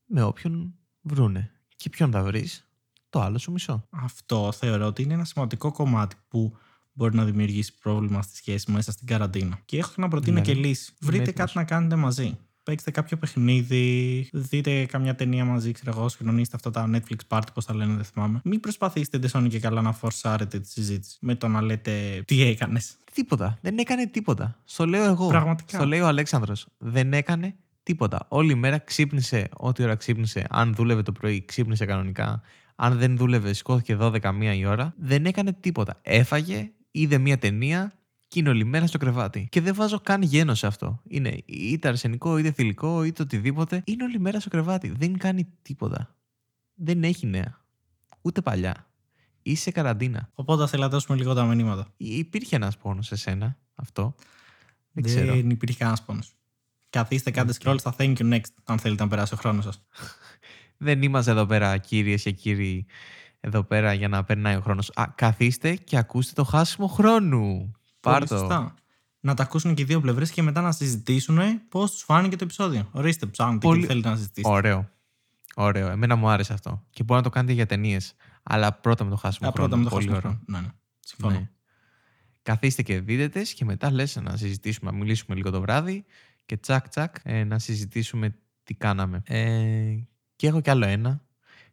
με 0.05 0.23
όποιον 0.23 0.73
βρούνε. 1.01 1.51
Και 1.75 1.89
ποιον 1.89 2.11
θα 2.11 2.23
βρεις, 2.23 2.69
το 3.09 3.21
άλλο 3.21 3.37
σου 3.37 3.51
μισό. 3.51 3.87
Αυτό 3.89 4.51
θεωρώ 4.51 4.85
ότι 4.85 5.01
είναι 5.01 5.13
ένα 5.13 5.25
σημαντικό 5.25 5.71
κομμάτι 5.71 6.15
που 6.27 6.57
μπορεί 6.91 7.15
να 7.15 7.25
δημιουργήσει 7.25 7.77
πρόβλημα 7.77 8.21
στη 8.21 8.35
σχέση 8.35 8.71
μέσα 8.71 8.91
στην 8.91 9.07
καραντίνα. 9.07 9.59
Και 9.65 9.77
έχω 9.77 9.93
να 9.97 10.07
προτείνω 10.07 10.37
ναι, 10.37 10.41
και 10.41 10.53
λύση. 10.53 10.93
Βρείτε 11.01 11.31
κάτι 11.31 11.51
να 11.55 11.63
κάνετε 11.63 11.95
μαζί 11.95 12.37
παίξτε 12.71 12.91
κάποιο 12.91 13.17
παιχνίδι, 13.17 14.27
δείτε 14.31 14.85
καμιά 14.85 15.15
ταινία 15.15 15.45
μαζί, 15.45 15.71
ξέρω 15.71 15.91
εγώ, 15.97 16.09
συγχρονίστε 16.09 16.55
αυτά 16.55 16.71
τα 16.71 16.89
Netflix 16.93 17.37
party, 17.37 17.47
πώς 17.53 17.65
τα 17.65 17.75
λένε, 17.75 17.93
δεν 17.93 18.03
θυμάμαι. 18.03 18.41
Μην 18.43 18.59
προσπαθήσετε 18.59 19.17
εντεσόνι 19.17 19.49
και 19.49 19.59
καλά 19.59 19.81
να 19.81 19.91
φορσάρετε 19.91 20.59
τη 20.59 20.69
συζήτηση 20.69 21.17
με 21.21 21.35
το 21.35 21.47
να 21.47 21.61
λέτε 21.61 22.23
τι 22.25 22.41
έκανες. 22.41 22.95
Τίποτα. 23.13 23.57
Δεν 23.61 23.77
έκανε 23.77 24.07
τίποτα. 24.07 24.57
Στο 24.63 24.85
λέω 24.85 25.03
εγώ. 25.03 25.27
Πραγματικά. 25.27 25.77
Στο 25.77 25.87
λέει 25.87 25.99
ο 25.99 26.07
Αλέξανδρος. 26.07 26.67
Δεν 26.77 27.13
έκανε 27.13 27.55
τίποτα. 27.83 28.25
Όλη 28.27 28.55
μέρα 28.55 28.77
ξύπνησε 28.77 29.49
ό,τι 29.53 29.83
ώρα 29.83 29.95
ξύπνησε. 29.95 30.45
Αν 30.49 30.73
δούλευε 30.73 31.01
το 31.01 31.11
πρωί, 31.11 31.45
ξύπνησε 31.45 31.85
κανονικά. 31.85 32.41
Αν 32.75 32.97
δεν 32.97 33.17
δούλευε, 33.17 33.53
σηκώθηκε 33.53 33.97
12 33.99 34.31
μία 34.33 34.53
η 34.53 34.65
ώρα. 34.65 34.93
Δεν 34.97 35.25
έκανε 35.25 35.53
τίποτα. 35.53 35.99
Έφαγε, 36.01 36.71
είδε 36.91 37.17
μία 37.17 37.37
ταινία, 37.37 37.91
και 38.31 38.39
είναι 38.39 38.49
όλη 38.49 38.63
μέρα 38.63 38.87
στο 38.87 38.97
κρεβάτι. 38.97 39.47
Και 39.51 39.61
δεν 39.61 39.75
βάζω 39.75 39.99
καν 39.99 40.21
γένος 40.21 40.59
σε 40.59 40.67
αυτό. 40.67 41.01
Είναι 41.07 41.37
είτε 41.45 41.87
αρσενικό, 41.87 42.37
είτε 42.37 42.51
θηλυκό, 42.51 43.03
είτε 43.03 43.21
οτιδήποτε. 43.21 43.81
Είναι 43.85 44.03
όλη 44.03 44.19
μέρα 44.19 44.39
στο 44.39 44.49
κρεβάτι. 44.49 44.93
Δεν 44.97 45.17
κάνει 45.17 45.47
τίποτα. 45.61 46.15
Δεν 46.73 47.03
έχει 47.03 47.27
νέα. 47.27 47.61
Ούτε 48.21 48.41
παλιά. 48.41 48.89
Είσαι 49.41 49.61
σε 49.61 49.71
καραντίνα. 49.71 50.29
Οπότε 50.33 50.67
θέλω 50.67 50.81
να 50.81 50.89
δώσουμε 50.89 51.17
λίγο 51.17 51.33
τα 51.33 51.45
μηνύματα. 51.45 51.93
Υπήρχε 51.97 52.55
ένας 52.55 52.77
πόνος 52.77 53.05
σε 53.05 53.15
σένα 53.15 53.57
αυτό. 53.75 54.15
Δεν, 54.91 55.03
δεν 55.03 55.03
ξέρω. 55.03 55.35
υπήρχε 55.35 55.77
κανένα 55.77 55.97
πόνος. 56.05 56.33
Καθίστε, 56.89 57.31
κάντε 57.31 57.53
scroll 57.59 57.75
στα 57.79 57.95
thank 57.97 58.15
you 58.17 58.33
next, 58.33 58.51
αν 58.63 58.79
θέλετε 58.79 59.03
να 59.03 59.09
περάσει 59.09 59.33
ο 59.33 59.37
χρόνος 59.37 59.63
σας. 59.63 59.81
δεν 60.77 61.01
είμαστε 61.01 61.31
εδώ 61.31 61.45
πέρα, 61.45 61.77
κυρίε 61.77 62.15
και 62.15 62.31
κύριοι, 62.31 62.85
εδώ 63.39 63.63
πέρα 63.63 63.93
για 63.93 64.07
να 64.07 64.23
περνάει 64.23 64.55
ο 64.55 64.61
χρόνος. 64.61 64.91
Καθίστε 65.15 65.75
και 65.75 65.97
ακούστε 65.97 66.31
το 66.35 66.43
χάσιμο 66.43 66.87
χρόνου. 66.87 67.75
Πάρτο. 68.01 68.73
Να 69.23 69.33
τα 69.33 69.43
ακούσουν 69.43 69.73
και 69.73 69.81
οι 69.81 69.85
δύο 69.85 70.01
πλευρές 70.01 70.31
και 70.31 70.41
μετά 70.41 70.61
να 70.61 70.71
συζητήσουν 70.71 71.39
πώς 71.69 71.91
τους 71.91 72.01
φάνηκε 72.01 72.35
το 72.35 72.43
επεισόδιο. 72.43 72.89
Ορίστε, 72.91 73.25
ψάχνετε 73.25 73.67
Πολύ... 73.67 73.81
και 73.81 73.87
θέλετε 73.87 74.09
να 74.09 74.15
συζητήσετε. 74.15 74.53
Ωραίο. 74.53 74.89
Ωραίο. 75.55 75.89
Εμένα 75.89 76.15
μου 76.15 76.29
άρεσε 76.29 76.53
αυτό. 76.53 76.85
Και 76.89 77.03
μπορεί 77.03 77.19
να 77.19 77.25
το 77.25 77.29
κάνετε 77.29 77.53
για 77.53 77.65
ταινίες. 77.65 78.15
Αλλά 78.43 78.73
πρώτα 78.73 79.03
με 79.03 79.09
το 79.09 79.15
χάσιμο 79.15 79.49
Α, 79.49 79.51
χρόνο. 79.51 79.67
Πρώτα 79.67 79.83
με 79.83 79.89
το 79.89 79.95
χάσιμο 79.95 80.15
χρόνο. 80.15 80.41
Ναι, 80.45 80.59
ναι. 80.59 80.67
Συμφωνώ. 80.99 81.39
Ναι. 81.39 81.49
Καθίστε 82.41 82.81
και 82.81 82.99
δείτε 82.99 83.41
και 83.41 83.65
μετά 83.65 83.91
λες 83.91 84.15
να 84.15 84.37
συζητήσουμε, 84.37 84.91
να 84.91 84.97
μιλήσουμε 84.97 85.35
λίγο 85.35 85.49
το 85.49 85.61
βράδυ 85.61 86.05
και 86.45 86.57
τσακ 86.57 86.89
τσακ 86.89 87.15
ε, 87.23 87.43
να 87.43 87.59
συζητήσουμε 87.59 88.35
τι 88.63 88.73
κάναμε. 88.73 89.21
Ε, 89.25 89.95
και 90.35 90.47
έχω 90.47 90.61
κι 90.61 90.69
άλλο 90.69 90.85
ένα, 90.85 91.21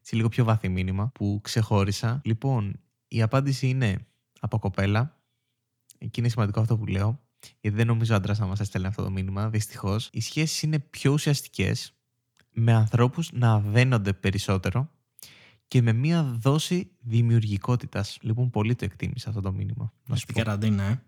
σε 0.01 0.17
λίγο 0.17 0.29
πιο 0.29 0.45
βαθύ 0.45 0.69
μήνυμα 0.69 1.11
που 1.15 1.41
ξεχώρισα. 1.43 2.21
Λοιπόν, 2.25 2.81
η 3.09 3.23
απάντηση 3.23 3.69
είναι 3.69 4.07
από 4.41 4.59
κοπέλα 4.59 5.18
και 5.99 6.21
είναι 6.21 6.29
σημαντικό 6.29 6.61
αυτό 6.61 6.79
που 6.79 6.87
λέω, 6.87 7.21
γιατί 7.61 7.77
δεν 7.77 7.87
νομίζω 7.87 8.15
άντρας 8.15 8.39
να 8.39 8.47
μας 8.47 8.61
έστελνε 8.61 8.89
αυτό 8.89 9.03
το 9.03 9.11
μήνυμα. 9.11 9.51
Δυστυχώς, 9.51 10.09
οι 10.13 10.21
σχέσεις 10.21 10.63
είναι 10.63 10.79
πιο 10.79 11.13
ουσιαστικές 11.13 11.93
με 12.53 12.73
ανθρώπους 12.73 13.33
να 13.33 13.61
δένονται 13.61 14.13
περισσότερο 14.13 14.91
και 15.69 15.83
με 15.83 15.93
μία 15.93 16.23
δόση 16.23 16.91
δημιουργικότητας. 17.01 18.19
Λοιπόν, 18.21 18.51
πολύ 18.51 18.75
το 18.75 18.85
εκτίμησα 18.85 19.29
αυτό 19.29 19.41
το 19.41 19.53
μήνυμα. 19.53 19.93
Μέσα 20.09 20.21
στην 20.21 20.35
καραντίνα, 20.35 20.83
ε. 20.83 21.03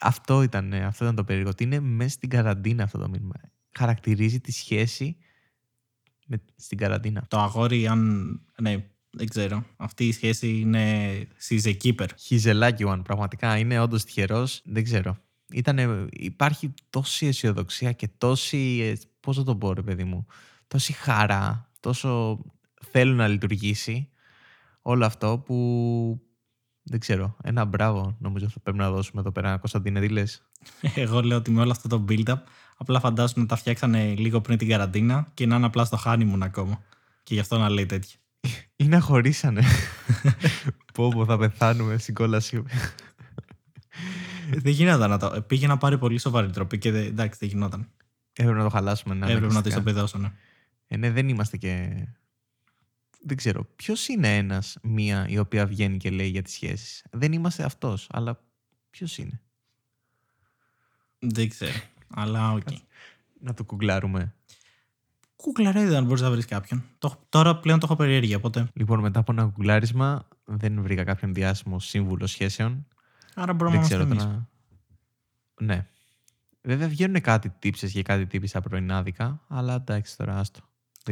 Αυτό 0.00 0.42
ήταν, 0.42 0.72
αυτό 0.72 1.04
ήταν 1.04 1.16
το 1.16 1.24
περίεργο. 1.24 1.50
Ότι 1.50 1.64
είναι 1.64 1.80
μέσα 1.80 2.10
στην 2.10 2.28
καραντίνα 2.28 2.82
αυτό 2.82 2.98
το 2.98 3.08
μήνυμα. 3.08 3.34
Χαρακτηρίζει 3.78 4.40
τη 4.40 4.52
σχέση 4.52 5.16
με, 6.26 6.42
στην 6.56 6.78
καραντίνα. 6.78 7.26
Το 7.28 7.38
αγόρι, 7.38 7.86
αν. 7.86 8.26
Ναι, 8.60 8.90
δεν 9.16 9.28
ξέρω. 9.28 9.64
Αυτή 9.76 10.06
η 10.06 10.12
σχέση 10.12 10.58
είναι 10.58 11.16
she's 11.48 11.62
a 11.62 11.76
keeper. 11.82 12.06
He's 12.28 12.42
a 12.42 12.62
lucky 12.62 12.86
one. 12.86 13.00
Πραγματικά 13.04 13.58
είναι 13.58 13.80
όντως 13.80 14.04
τυχερός. 14.04 14.62
Δεν 14.64 14.84
ξέρω. 14.84 15.16
Ήτανε, 15.52 16.06
υπάρχει 16.10 16.74
τόση 16.90 17.26
αισιοδοξία 17.26 17.92
και 17.92 18.08
τόση. 18.18 18.78
Ε, 18.82 18.92
Πώς 19.20 19.36
θα 19.36 19.42
το 19.42 19.56
πω, 19.56 19.72
ρε 19.72 19.82
παιδί 19.82 20.04
μου. 20.04 20.26
Τόση 20.66 20.92
χαρά. 20.92 21.70
Τόσο 21.80 22.40
θέλω 22.90 23.14
να 23.14 23.28
λειτουργήσει 23.28 24.08
όλο 24.82 25.04
αυτό 25.04 25.38
που. 25.38 26.20
Δεν 26.82 27.00
ξέρω. 27.00 27.36
Ένα 27.42 27.64
μπράβο 27.64 28.16
νομίζω 28.20 28.48
θα 28.48 28.60
πρέπει 28.60 28.78
να 28.78 28.90
δώσουμε 28.90 29.20
εδώ 29.20 29.32
πέρα. 29.32 29.56
Κωνσταντίνε, 29.56 30.00
τι 30.00 30.08
λες; 30.08 30.42
Εγώ 30.94 31.20
λέω 31.20 31.36
ότι 31.36 31.50
με 31.50 31.60
όλο 31.60 31.70
αυτό 31.70 31.88
το 31.88 32.04
build-up 32.08 32.40
απλά 32.76 33.00
φαντάζομαι 33.00 33.42
να 33.42 33.46
τα 33.46 33.56
φτιάξανε 33.56 34.14
λίγο 34.14 34.40
πριν 34.40 34.58
την 34.58 34.68
καραντίνα 34.68 35.30
και 35.34 35.46
να 35.46 35.56
είναι 35.56 35.66
απλά 35.66 35.84
στο 35.84 35.98
μου 36.16 36.38
ακόμα. 36.44 36.82
Και 37.22 37.34
γι' 37.34 37.40
αυτό 37.40 37.58
να 37.58 37.68
λέει 37.68 37.86
τέτοια. 37.86 38.18
Ή 38.76 38.84
να 38.84 39.00
χωρίσανε. 39.00 39.62
πω 40.94 41.08
πω 41.08 41.24
θα 41.24 41.38
πεθάνουμε 41.38 41.98
στην 41.98 42.14
κόλαση. 42.14 42.62
δεν 44.50 44.72
γινόταν 44.72 45.10
να 45.10 45.18
το. 45.18 45.42
Πήγε 45.42 45.66
να 45.66 45.78
πάρει 45.78 45.98
πολύ 45.98 46.18
σοβαρή 46.18 46.50
τροπή 46.50 46.78
και 46.78 46.88
εντάξει 46.88 47.38
δεν 47.38 47.48
γινόταν. 47.48 47.88
Έπρεπε 48.32 48.58
να 48.58 48.64
το 48.64 48.70
χαλάσουμε. 48.70 49.14
Ναι, 49.14 49.32
Έπρεπε 49.32 49.52
να 49.52 49.62
το 49.62 49.68
ισοπεδώσω, 49.68 50.18
ναι. 50.18 50.32
Ε, 50.86 50.96
ναι, 50.96 51.10
δεν 51.10 51.28
είμαστε 51.28 51.56
και. 51.56 52.04
Δεν 53.22 53.36
ξέρω. 53.36 53.64
Ποιος 53.76 54.08
είναι 54.08 54.36
ένας, 54.36 54.78
μία 54.82 55.26
η 55.28 55.38
οποία 55.38 55.66
βγαίνει 55.66 55.96
και 55.96 56.10
λέει 56.10 56.28
για 56.28 56.42
τις 56.42 56.52
σχέσεις; 56.52 57.04
Δεν 57.10 57.32
είμαστε 57.32 57.64
αυτός, 57.64 58.06
αλλά 58.10 58.40
ποιος 58.90 59.18
είναι; 59.18 59.40
Δεν 61.18 61.48
ξέρω. 61.48 61.72
Αλλά 62.08 62.52
OK. 62.52 62.62
Okay. 62.70 62.76
Να 63.40 63.54
το 63.54 63.64
γκουγκλάρουμε. 63.64 64.35
Γκούγκλαρε 65.36 65.81
δες 65.81 65.94
αν 65.94 66.04
μπορείς 66.04 66.22
να 66.22 66.30
βρεις 66.30 66.44
κάποιον. 66.44 66.84
Το, 66.98 67.26
τώρα 67.28 67.56
πλέον 67.56 67.78
το 67.78 67.86
έχω 67.90 67.96
περιέργεια, 67.96 68.36
οπότε. 68.36 68.68
Λοιπόν, 68.72 69.00
μετά 69.00 69.20
από 69.20 69.32
ένα 69.32 69.44
γκουγκλάρισμα 69.44 70.28
δεν 70.44 70.82
βρήκα 70.82 71.04
κάποιον 71.04 71.34
διάσημο 71.34 71.78
σύμβουλο 71.78 72.26
σχέσεων. 72.26 72.86
Άρα 73.34 73.52
μπορούμε 73.52 73.86
να 73.88 74.04
να... 74.04 74.48
Ναι. 75.60 75.86
Βέβαια 76.62 76.88
βγαίνουν 76.88 77.20
κάτι 77.20 77.52
τύψει 77.58 77.90
και 77.90 78.02
κάτι 78.02 78.26
τύπησα 78.26 78.60
πρωινάδικα, 78.60 79.40
αλλά 79.48 79.74
εντάξει 79.74 80.16
τώρα 80.16 80.38
άστο. 80.38 80.60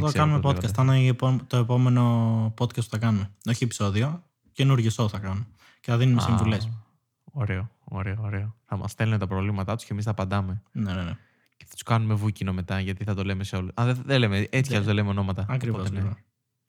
Θα 0.01 0.13
κάνουμε 0.13 0.41
podcast. 0.43 0.73
Θα 0.75 0.97
είναι 0.97 1.17
το 1.47 1.57
επόμενο 1.57 2.47
podcast 2.59 2.75
που 2.75 2.91
θα 2.91 2.99
κάνουμε. 2.99 3.31
Όχι 3.47 3.65
επεισόδιο, 3.65 4.23
καινούργιο 4.53 4.91
show 4.97 5.09
θα 5.09 5.19
κάνουμε. 5.19 5.47
Και 5.81 5.91
θα 5.91 5.97
δίνουμε 5.97 6.21
συμβουλές. 6.21 6.69
Ωραίο, 7.25 7.71
ωραίο, 7.85 8.17
ωραίο. 8.21 8.55
Θα 8.65 8.77
μας 8.77 8.91
στέλνουν 8.91 9.19
τα 9.19 9.27
προβλήματά 9.27 9.75
τους 9.75 9.85
και 9.85 9.93
εμείς 9.93 10.05
θα 10.05 10.11
απαντάμε. 10.11 10.63
Ναι, 10.73 10.93
ναι, 10.93 11.03
ναι 11.03 11.11
Και 11.11 11.17
θα 11.67 11.73
τους 11.73 11.83
κάνουμε 11.83 12.15
βούκινο 12.15 12.53
μετά, 12.53 12.81
γιατί 12.81 13.05
θα 13.05 13.15
το 13.15 13.25
λέμε 13.25 13.45
σε 13.45 13.57
όλου. 13.57 13.71
Α, 13.75 13.85
δεν, 13.85 14.03
δεν 14.05 14.19
λέμε, 14.19 14.39
έτσι 14.39 14.49
κι 14.51 14.59
Ναι. 14.61 14.67
αλλιώς 14.69 14.85
δεν 14.85 14.95
λέμε 14.95 15.09
ονόματα. 15.09 15.47
Ακριβώς. 15.49 15.81
Οπότε, 15.81 16.01
ναι. 16.01 16.11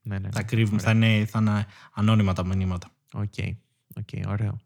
Ναι, 0.02 0.20
ναι, 0.20 0.30
Τα 0.30 0.40
ναι. 0.40 0.44
κρύβουμε. 0.46 0.82
Θα 0.82 0.92
Ωραία. 0.92 1.16
είναι, 1.16 1.26
θα 1.26 1.40
είναι 1.40 1.66
ανώνυμα 1.94 2.34
τα 2.34 2.46
μηνύματα. 2.46 2.92
OK, 3.14 3.34
OK, 3.96 4.28
ωραίο. 4.28 4.60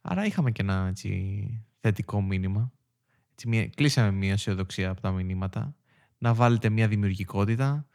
Άρα 0.00 0.26
είχαμε 0.26 0.50
και 0.50 0.62
ένα 0.62 0.86
έτσι, 0.88 1.64
θετικό 1.80 2.22
μήνυμα. 2.22 2.72
Έτσι, 3.32 3.48
μια, 3.48 3.66
κλείσαμε 3.68 4.10
μια 4.10 4.32
αισιοδοξία 4.32 4.90
από 4.90 5.00
τα 5.00 5.10
μηνύματα. 5.10 5.74
Να 6.18 6.34
βάλετε 6.34 6.68
μια 6.68 6.88
δημιουργικότητα, 6.88 7.86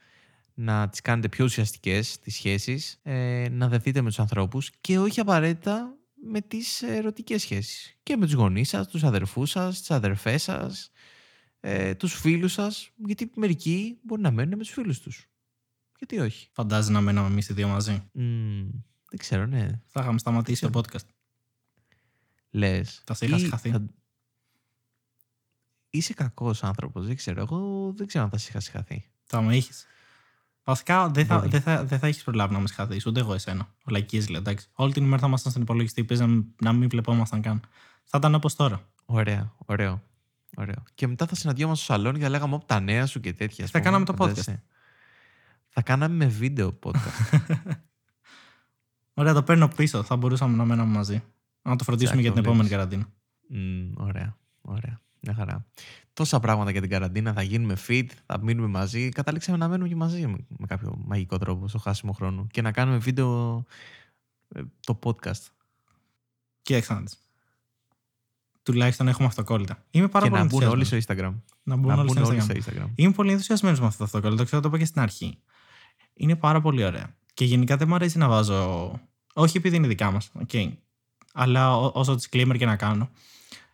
να 0.53 0.89
τις 0.89 1.01
κάνετε 1.01 1.29
πιο 1.29 1.45
ουσιαστικές 1.45 2.19
τις 2.19 2.33
σχέσεις, 2.35 2.99
ε, 3.03 3.47
να 3.51 3.67
δεθείτε 3.67 4.01
με 4.01 4.07
τους 4.07 4.19
ανθρώπους 4.19 4.71
και 4.81 4.99
όχι 4.99 5.19
απαραίτητα 5.19 5.93
με 6.23 6.41
τις 6.41 6.81
ερωτικές 6.81 7.41
σχέσεις. 7.41 7.97
Και 8.03 8.15
με 8.17 8.25
τους 8.25 8.33
γονείς 8.33 8.69
σας, 8.69 8.87
τους 8.87 9.03
αδερφούς 9.03 9.49
σας, 9.49 9.79
τις 9.79 9.91
αδερφές 9.91 10.43
σας, 10.43 10.91
ε, 11.59 11.95
τους 11.95 12.13
φίλους 12.13 12.51
σας, 12.53 12.91
γιατί 13.05 13.31
μερικοί 13.35 13.97
μπορεί 14.03 14.21
να 14.21 14.31
μένουν 14.31 14.57
με 14.57 14.63
τους 14.63 14.69
φίλους 14.73 14.99
τους. 14.99 15.27
Γιατί 15.97 16.19
όχι. 16.19 16.49
Φαντάζει 16.51 16.91
να 16.91 17.01
μέναμε 17.01 17.27
εμείς 17.27 17.49
οι 17.49 17.53
δύο 17.53 17.67
μαζί. 17.67 18.09
Μμμ, 18.11 18.69
δεν 19.09 19.19
ξέρω, 19.19 19.45
ναι. 19.45 19.81
Θα 19.85 20.01
είχαμε 20.01 20.19
σταματήσει 20.19 20.69
το 20.69 20.79
podcast. 20.79 21.05
Λες. 22.49 23.01
Θα 23.05 23.13
σε 23.13 23.25
είχα 23.25 23.37
συγχαθεί. 23.37 23.73
Είσαι 25.89 26.13
κακός 26.13 26.63
άνθρωπος, 26.63 27.05
δεν 27.07 27.15
ξέρω. 27.15 27.41
Εγώ 27.41 27.91
δεν 27.95 28.07
ξέρω 28.07 28.23
αν 28.23 28.29
θα 28.29 28.37
σε 28.37 28.47
είχα 28.49 28.59
συγχαθεί. 28.59 29.05
Θα 29.23 29.41
με 29.41 29.55
είχες. 29.55 29.85
Βασικά 30.63 31.09
δεν 31.09 31.25
θα, 31.25 31.37
Μπορεί. 31.37 31.49
δεν 31.49 31.61
θα, 31.61 31.85
δεν 31.85 31.99
θα 31.99 32.07
έχεις 32.07 32.23
προλάβει 32.23 32.53
να 32.53 32.59
με 32.59 32.67
σχαθείς, 32.67 33.05
ούτε 33.05 33.19
εγώ 33.19 33.33
εσένα. 33.33 33.75
Ο 33.85 33.91
λαϊκής 33.91 34.29
λέει, 34.29 34.39
εντάξει. 34.41 34.67
Όλη 34.73 34.93
την 34.93 35.03
ημέρα 35.03 35.21
θα 35.21 35.27
ήμασταν 35.27 35.51
στον 35.51 35.63
υπολογιστή, 35.63 36.03
πες 36.03 36.19
να, 36.19 36.27
μην- 36.27 36.45
να 36.61 36.73
μην 36.73 36.89
βλεπόμασταν 36.89 37.41
καν. 37.41 37.61
Θα 38.03 38.17
ήταν 38.17 38.35
όπως 38.35 38.55
τώρα. 38.55 38.89
Ωραία, 39.05 39.53
ωραίο. 39.57 40.03
Ωραίο. 40.59 40.83
Και 40.93 41.07
μετά 41.07 41.25
θα 41.27 41.35
συναντιόμαστε 41.35 41.83
στο 41.83 41.93
σαλόνι 41.93 42.17
και 42.17 42.23
θα 42.23 42.29
λέγαμε 42.29 42.55
«Ωπ, 42.55 42.63
τα 42.65 42.79
νέα 42.79 43.05
σου 43.05 43.19
και 43.19 43.33
τέτοια. 43.33 43.63
ας 43.65 43.71
Θα 43.71 43.77
πούμε. 43.79 43.91
κάναμε 43.91 44.05
το 44.05 44.13
podcast. 44.13 44.17
Φαντάζεσαι. 44.27 44.63
Θα 45.67 45.81
κάναμε 45.81 46.15
με 46.15 46.25
βίντεο 46.25 46.79
podcast. 46.83 47.39
Ωραία, 49.13 49.33
το 49.33 49.43
παίρνω 49.43 49.67
πίσω. 49.67 50.03
Θα 50.03 50.15
μπορούσαμε 50.15 50.55
να 50.57 50.65
μέναμε 50.65 50.91
μαζί. 50.93 51.23
Να 51.61 51.75
το 51.75 51.83
φροντίσουμε 51.83 52.21
Τσακ, 52.21 52.33
για 52.33 52.35
το 52.35 52.41
την 52.41 52.51
επόμενη 52.51 52.67
βλέπεις. 52.69 52.89
καραντίνα. 52.89 53.13
Μμ, 53.61 53.91
ωραία, 53.97 54.37
ωραία. 54.61 55.01
Μια 55.21 55.33
χαρά. 55.33 55.65
Τόσα 56.13 56.39
πράγματα 56.39 56.71
για 56.71 56.81
την 56.81 56.89
καραντίνα. 56.89 57.33
Θα 57.33 57.41
γίνουμε 57.41 57.77
fit, 57.87 58.05
θα 58.25 58.39
μείνουμε 58.43 58.67
μαζί. 58.67 59.09
Καταλήξαμε 59.09 59.57
να 59.57 59.67
μένουμε 59.67 59.87
και 59.89 59.95
μαζί 59.95 60.27
με, 60.27 60.37
με 60.47 60.67
κάποιο 60.67 61.01
μαγικό 61.05 61.37
τρόπο 61.37 61.67
στο 61.67 61.77
χάσιμο 61.77 62.11
χρόνου. 62.11 62.47
Και 62.47 62.61
να 62.61 62.71
κάνουμε 62.71 62.97
βίντεο 62.97 63.65
ε, 64.47 64.61
το 64.79 64.99
podcast. 65.03 65.45
Κοίταξε 66.61 66.93
να 66.93 66.99
δεις. 66.99 67.17
Τουλάχιστον 68.71 69.07
έχουμε 69.07 69.27
αυτοκόλλητα. 69.27 69.83
Είμαι 69.91 70.07
πάρα 70.07 70.25
και 70.25 70.31
πολύ 70.31 70.43
να 70.43 70.49
μπουν 70.49 70.61
όλοι 70.61 70.71
ενθουσιασμένος. 70.71 71.03
στο 71.03 71.13
Instagram. 71.13 71.33
Να 71.63 71.75
μπουν 71.75 71.87
να 71.87 71.93
όλοι 71.93 72.03
μπουν 72.03 72.15
στο 72.15 72.27
όλοι 72.27 72.41
Instagram. 72.41 72.61
στο 72.61 72.71
Instagram. 72.71 72.89
Είμαι 72.95 73.11
πολύ 73.11 73.31
ενθουσιασμένος 73.31 73.79
με 73.79 73.85
αυτό 73.85 73.97
το 73.97 74.03
αυτοκόλλητο. 74.03 74.43
Ξέρω, 74.43 74.61
το 74.61 74.67
είπα 74.67 74.77
και 74.77 74.85
στην 74.85 75.01
αρχή. 75.01 75.37
Είναι 76.13 76.35
πάρα 76.35 76.61
πολύ 76.61 76.83
ωραία. 76.83 77.15
Και 77.33 77.45
γενικά 77.45 77.77
δεν 77.77 77.87
μου 77.87 77.95
αρέσει 77.95 78.17
να 78.17 78.27
βάζω. 78.27 78.91
Όχι 79.33 79.57
επειδή 79.57 79.75
είναι 79.75 79.87
δικά 79.87 80.11
μας, 80.11 80.31
okay. 80.47 80.71
αλλά 81.33 81.77
ό- 81.77 81.91
όσο 81.93 82.13
disclaimer 82.13 82.55
και 82.57 82.65
να 82.65 82.75
κάνω. 82.75 83.09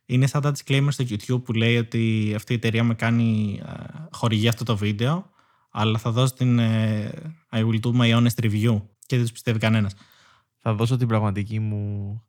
Είναι 0.06 0.28
σαν 0.28 0.42
τα 0.42 0.52
disclaimer 0.52 0.88
στο 0.90 1.06
YouTube 1.10 1.44
που 1.44 1.54
λέει 1.54 1.78
ότι 1.78 2.34
αυτή 2.36 2.54
η 2.54 2.56
εταιρεία 2.56 2.84
με 2.84 2.94
κάνει 2.94 3.60
ε, 3.66 3.72
χορηγεί 4.12 4.48
αυτό 4.48 4.64
το 4.64 4.78
βίντεο, 4.78 5.30
αλλά 5.72 5.98
θα 5.98 6.12
δώσω 6.12 6.34
την 6.34 6.60
ε, 6.60 7.12
I 7.52 7.60
will 7.60 7.80
do 7.80 7.92
my 7.94 8.16
honest 8.18 8.44
review 8.44 8.82
και 9.06 9.16
δεν 9.16 9.22
τους 9.22 9.32
πιστεύει 9.32 9.60
κανένας. 9.60 9.94
Θα 10.60 10.74
δώσω 10.74 10.98
την 10.98 11.08
πραγματική 11.08 11.60
μου 11.60 12.24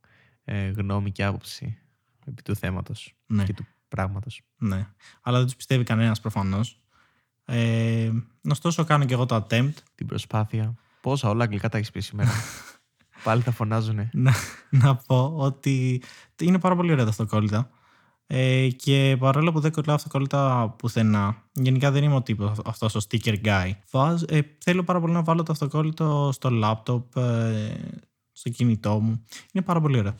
ε, 0.45 0.69
γνώμη 0.69 1.13
και 1.13 1.25
άποψη 1.25 1.79
επί 2.27 2.43
του 2.43 2.57
θέματος 2.57 3.15
Ναι, 3.27 3.45
και 3.45 3.53
του 3.55 3.67
πράγματος. 3.89 4.43
ναι. 4.59 4.87
Αλλά 5.23 5.37
δεν 5.37 5.47
τους 5.47 5.57
πιστεύει 5.57 5.85
κανένας 5.85 6.21
προφανώς. 6.21 6.81
Ε, 7.45 8.11
ωστόσο, 8.51 8.85
κάνω 8.85 9.05
και 9.05 9.15
εγώ 9.15 9.27
το 9.27 9.37
attempt 9.37 9.73
Την 9.95 10.07
προσπάθεια. 10.07 10.75
Πόσα 11.01 11.29
όλα 11.29 11.45
αγγλικά 11.45 11.69
τα 11.69 11.77
έχεις 11.77 11.91
πει 11.91 12.01
σήμερα. 12.01 12.31
Πάλι 13.25 13.43
θα 13.43 13.51
φωνάζουνε. 13.51 14.11
να, 14.13 14.33
να 14.71 14.97
πω 14.97 15.33
ότι 15.37 16.03
είναι 16.43 16.59
πάρα 16.59 16.77
πολύ 16.77 16.93
ωραία 16.93 17.05
τα 17.05 17.11
αυτοκόλλητα. 17.11 17.71
Ε, 18.27 18.69
και 18.69 19.17
παρόλο 19.19 19.53
που 19.53 19.61
δεν 19.61 19.73
κολλάω 19.73 19.95
αυτοκόλλητα 19.95 20.69
πουθενά, 20.79 21.43
γενικά 21.53 21.91
δεν 21.91 22.03
είμαι 22.05 22.15
ο 22.15 22.23
τύπος 22.23 22.59
αυτός 22.65 22.95
ο 22.95 23.01
sticker 23.09 23.37
guy. 23.45 23.71
Βάζ, 23.91 24.23
ε, 24.29 24.41
θέλω 24.59 24.85
πάρα 24.85 25.01
πολύ 25.01 25.13
να 25.13 25.23
βάλω 25.23 25.43
το 25.43 25.53
αυτοκόλλητο 25.53 26.31
στο 26.33 26.51
laptop, 26.53 27.23
ε, 27.23 27.75
στο 28.33 28.51
κινητό 28.51 29.01
μου. 29.01 29.25
Είναι 29.53 29.65
πάρα 29.65 29.81
πολύ 29.81 29.99
ωραία. 29.99 30.15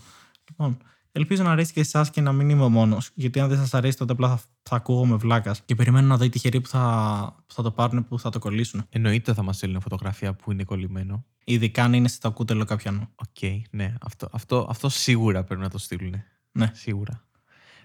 Λοιπόν, 0.49 0.77
ελπίζω 1.17 1.43
να 1.43 1.51
αρέσει 1.51 1.73
και 1.73 1.81
εσάς 1.81 2.11
και 2.11 2.21
να 2.21 2.33
μην 2.33 2.49
είμαι 2.49 2.63
ο 2.63 2.69
μόνος. 2.69 3.11
Γιατί 3.15 3.41
αν 3.41 3.49
δεν 3.49 3.59
σας 3.59 3.75
αρέσει, 3.75 3.97
τότε 3.97 4.13
απλά 4.13 4.29
θα, 4.29 4.41
θα 4.63 4.77
ακούγομαι 4.77 5.17
βλάκας. 5.17 5.63
Και 5.65 5.75
περιμένω 5.75 6.07
να 6.07 6.17
δω 6.17 6.25
οι 6.25 6.29
τυχεροί 6.29 6.61
που 6.61 6.69
θα, 6.69 7.45
που 7.47 7.55
θα 7.55 7.63
το 7.63 7.71
πάρουν, 7.71 8.05
που 8.05 8.19
θα 8.19 8.31
το 8.31 8.39
κολλήσουν. 8.39 8.87
Εννοείται 8.89 9.35
θα 9.35 9.43
μας 9.43 9.57
στείλουν 9.57 9.81
φωτογραφία 9.81 10.35
που 10.35 10.53
είναι 10.53 10.65
κολλημένο. 10.65 11.25
Ειδικά 11.45 11.85
αν 11.85 11.93
είναι 11.93 12.09
στο 12.09 12.33
κούτελο 12.33 12.65
κάποιανού. 12.65 13.09
Οκ, 13.15 13.51
ναι. 13.71 13.95
Αυτό, 14.01 14.29
αυτό, 14.33 14.67
αυτό 14.71 14.89
σίγουρα 14.89 15.45
πρέπει 15.45 15.61
να 15.61 15.71
το 15.71 15.79
στείλουν. 15.79 16.15
Ναι. 16.53 16.71
Σίγουρα. 16.75 17.25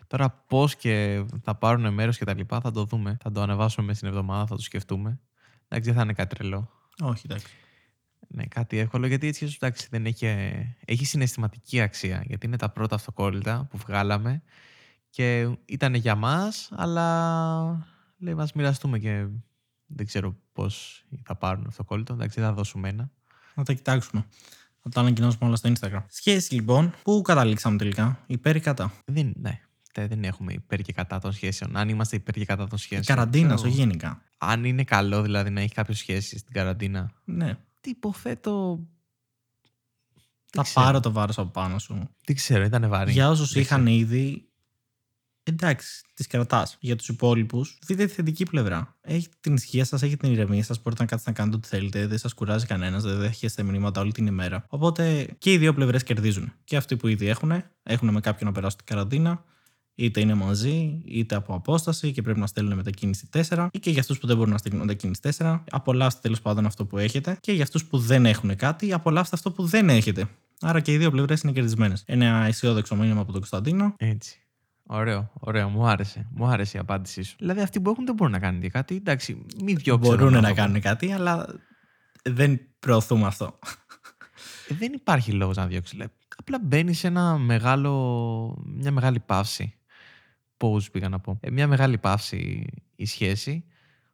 Τώρα 0.08 0.44
πώς 0.48 0.76
και 0.76 1.26
θα 1.44 1.56
πάρουν 1.56 1.94
μέρος 1.94 2.17
και 2.17 2.26
τα 2.26 2.36
λοιπά 2.36 2.60
θα 2.60 2.72
το 2.72 2.84
δούμε. 2.84 3.17
Θα 3.24 3.32
το 3.32 3.41
ανεβάσουμε 3.41 3.86
μέσα 3.86 3.98
στην 3.98 4.10
εβδομάδα, 4.10 4.46
θα 4.46 4.56
το 4.56 4.62
σκεφτούμε. 4.62 5.20
Εντάξει, 5.67 5.89
δεν 5.89 5.98
θα 5.98 6.04
είναι 6.04 6.13
κάτι 6.13 6.36
τρελό. 6.36 6.70
Όχι, 7.02 7.22
εντάξει. 7.30 7.48
Ναι, 8.34 8.46
κάτι 8.46 8.78
εύκολο 8.78 9.08
γιατί 9.08 9.28
έτσι 9.28 9.44
ίσως, 9.44 9.56
εντάξει, 9.56 9.88
δεν 9.91 10.06
έχει, 10.06 10.26
ε, 10.26 10.76
έχει 10.86 11.06
συναισθηματική 11.06 11.82
αξία. 11.82 12.24
Γιατί 12.28 12.46
είναι 12.46 12.58
τα 12.58 12.70
πρώτα 12.70 12.96
αυτοκόλλητα 12.96 13.67
που 13.70 13.78
βγάλαμε 13.78 14.41
και 15.10 15.50
ήταν 15.65 15.94
για 15.94 16.15
μας, 16.15 16.70
αλλά 16.72 17.88
λέει 18.17 18.34
μας 18.34 18.54
μοιραστούμε 18.54 19.00
και 19.00 19.26
δεν 19.86 20.06
ξέρω 20.06 20.36
πώς 20.54 21.04
θα 21.24 21.36
πάρουν 21.36 21.65
αυτοκόλλητο. 21.67 22.13
Εντάξει, 22.13 22.39
θα 22.39 22.54
δώσουμε 22.54 22.89
ένα. 22.89 23.10
Να 23.56 23.63
τα 23.63 23.74
κοιτάξουμε. 23.74 24.26
Θα 24.84 24.89
τα 24.89 25.00
ανακοινώσουμε 25.02 25.46
όλα 25.46 25.56
στο 25.56 25.72
Instagram. 25.74 26.04
Σχέση 26.08 26.54
λοιπόν, 26.54 26.94
πού 27.04 27.22
καταλήξαμε 27.22 27.78
τελικά, 27.78 28.24
υπέρ 28.28 28.56
ή 28.56 28.60
κατά; 28.60 28.91
Δεν, 29.06 29.34
ναι, 29.36 29.60
τε- 29.94 30.08
δεν 30.10 30.24
έχουμε 30.24 30.54
υπέρ 30.54 30.82
και 30.82 30.94
κατά 30.94 31.20
των 31.20 31.32
σχέσεων. 31.32 31.78
Αν 31.78 31.89
είμαστε 31.89 32.15
υπέρ 32.15 32.34
και 32.34 32.46
κατά 32.46 32.67
των 32.67 32.78
Η 32.78 32.82
σχέσεων. 32.82 33.17
καραντίνας, 33.17 33.54
ξέρω, 33.56 33.70
όχι 33.70 33.78
γενικά. 33.80 34.22
Αν 34.38 34.63
είναι 34.63 34.84
καλό 34.84 35.22
δηλαδή 35.22 35.50
να 35.50 35.62
έχει 35.62 35.74
κάποιο 35.74 35.94
σχέση 35.94 36.38
στην 36.38 36.54
καραντίνα, 36.54 37.12
Ναι. 37.26 37.58
Τι 37.82 37.89
υποθέτω. 37.89 38.86
Θα 40.52 40.62
ξέρω. 40.62 40.86
πάρω 40.86 41.00
το 41.00 41.12
βάρος 41.12 41.38
από 41.38 41.50
πάνω 41.50 41.80
σου. 41.80 42.10
Δεν 42.26 42.36
ξέρω, 42.36 42.63
ήταν 42.63 42.89
βαρύ. 42.89 43.12
Για 43.12 43.30
όσους 43.30 43.54
Δεν 43.54 43.62
είχαν 43.62 43.84
ξέρω. 43.84 43.98
ήδη. 44.00 44.46
Εντάξει, 45.44 46.04
τις 46.13 46.28
κρατάς. 46.28 46.78
Για 46.80 46.96
τους 46.96 47.08
υπόλοιπους, 47.08 47.80
δείτε 47.86 48.06
τη 48.06 48.13
θετική 48.13 48.46
πλευρά. 48.46 48.98
Έχετε 49.02 49.36
την 49.39 49.54
ησυχία 49.54 49.86
σας, 49.86 50.02
έχετε 50.02 50.28
την 50.28 50.36
ηρεμία 50.36 50.63
σας, 50.63 50.82
μπορείτε 50.82 51.02
να 51.02 51.08
κάτσετε 51.08 51.30
να 51.32 51.38
κάνετε 51.38 51.58
ό,τι 51.58 51.67
θέλετε, 51.67 52.08
δεν 52.08 52.17
σας 52.17 52.34
κουράζει 52.34 52.65
κανένας, 52.65 53.04
δεν 53.04 53.17
δέχεστε 53.17 53.63
μηνύματα 53.63 54.02
όλη 54.02 54.12
την 54.12 54.28
ημέρα. 54.28 54.65
Οπότε 54.67 55.36
και 55.38 55.52
οι 55.52 55.58
δύο 55.58 55.74
πλευρές 55.74 56.04
κερδίζουν. 56.04 56.54
Και 56.63 56.78
αυτοί 56.78 56.98
που 56.98 57.08
ήδη 57.08 57.28
έχουν, 57.28 57.63
έχουν 57.84 58.10
με 58.10 58.20
κάποιον 58.20 58.50
να 58.50 58.56
περάσουν 58.56 58.78
την 58.78 58.88
καραντίνα, 58.88 59.44
είτε 59.95 60.19
είναι 60.19 60.34
μαζί, 60.34 61.01
είτε 61.06 61.36
από 61.36 61.54
απόσταση 61.54 62.12
και 62.12 62.21
πρέπει 62.21 62.39
να 62.39 62.47
στέλνουν 62.47 62.75
μετακίνηση 62.75 63.30
4, 63.49 63.67
ή 63.71 63.80
και 63.80 63.89
για 63.89 63.99
αυτούς 63.99 64.17
που 64.19 64.27
δεν 64.27 64.36
μπορούν 64.38 64.51
να 64.51 64.58
στείλουν 64.58 64.80
μετακίνηση 64.80 65.21
4, 65.38 65.63
απολαύστε 65.69 66.19
τέλος 66.21 66.41
πάντων 66.41 66.65
αυτό 66.65 66.86
που 66.86 66.97
έχετε, 66.97 67.38
και 67.41 67.51
για 67.51 67.63
αυτούς 67.63 67.86
που 67.86 67.97
δεν 67.97 68.25
έχουν 68.25 68.56
κάτι, 68.56 68.93
απολαύστε 68.93 69.36
αυτό 69.36 69.51
που 69.51 69.65
δεν 69.65 69.89
έχετε. 69.89 70.27
Άρα 70.62 70.80
και 70.80 70.91
οι 70.91 70.97
δύο 70.97 71.12
πλευρές 71.12 71.41
είναι 71.41 71.51
κερδισμένες. 71.51 72.04
Ένα 72.06 72.45
αισιόδοξο 72.45 72.95
μήνυμα 72.95 73.21
από 73.21 73.32
τον 73.32 73.39
Κωνσταντίνο. 73.39 73.93
Έτσι. 73.97 74.41
Ωραίο, 74.84 75.32
ωραίο. 75.39 75.69
Μου 75.69 75.88
άρεσε. 75.88 76.27
Μου 76.32 76.45
άρεσε 76.45 76.77
η 76.77 76.80
απάντησή 76.80 77.23
σου. 77.23 77.36
Δηλαδή, 77.39 77.62
αυτοί 77.62 77.82
που 77.82 77.89
έχουν 77.89 78.06
δεν 78.06 78.15
μπορούν 78.15 78.34
να 78.34 78.39
κάνουν 78.39 78.62
και 78.62 78.69
κάτι. 78.69 78.95
Εντάξει, 78.95 79.45
μην 79.63 79.75
διώξουν. 79.75 80.15
Μπορούν 80.15 80.19
τον 80.19 80.32
να 80.32 80.38
άνθρωπο. 80.38 80.62
κάνουν 80.62 80.82
κάτι, 80.82 81.12
αλλά 81.12 81.47
δεν 82.23 82.60
προωθούμε 82.80 83.25
αυτό. 83.25 83.60
Ε, 84.67 84.73
δεν 84.73 84.93
υπάρχει 84.93 85.32
λόγος 85.32 85.56
να 85.56 85.67
διώξεις. 85.67 85.91
Δηλαδή, 85.91 86.13
απλά 86.38 86.60
μπαίνεις 86.63 86.99
σε 86.99 87.08
ένα 87.08 87.38
μεγάλο, 87.38 88.63
μια 88.65 88.91
μεγάλη 88.91 89.19
παύση. 89.19 89.75
Πώς 90.62 90.91
πήγα 90.91 91.10
να 91.10 91.19
πω. 91.19 91.38
Ε, 91.41 91.52
μια 91.52 91.67
μεγάλη 91.67 91.97
παύση 91.97 92.65
η 92.95 93.06
σχέση. 93.06 93.63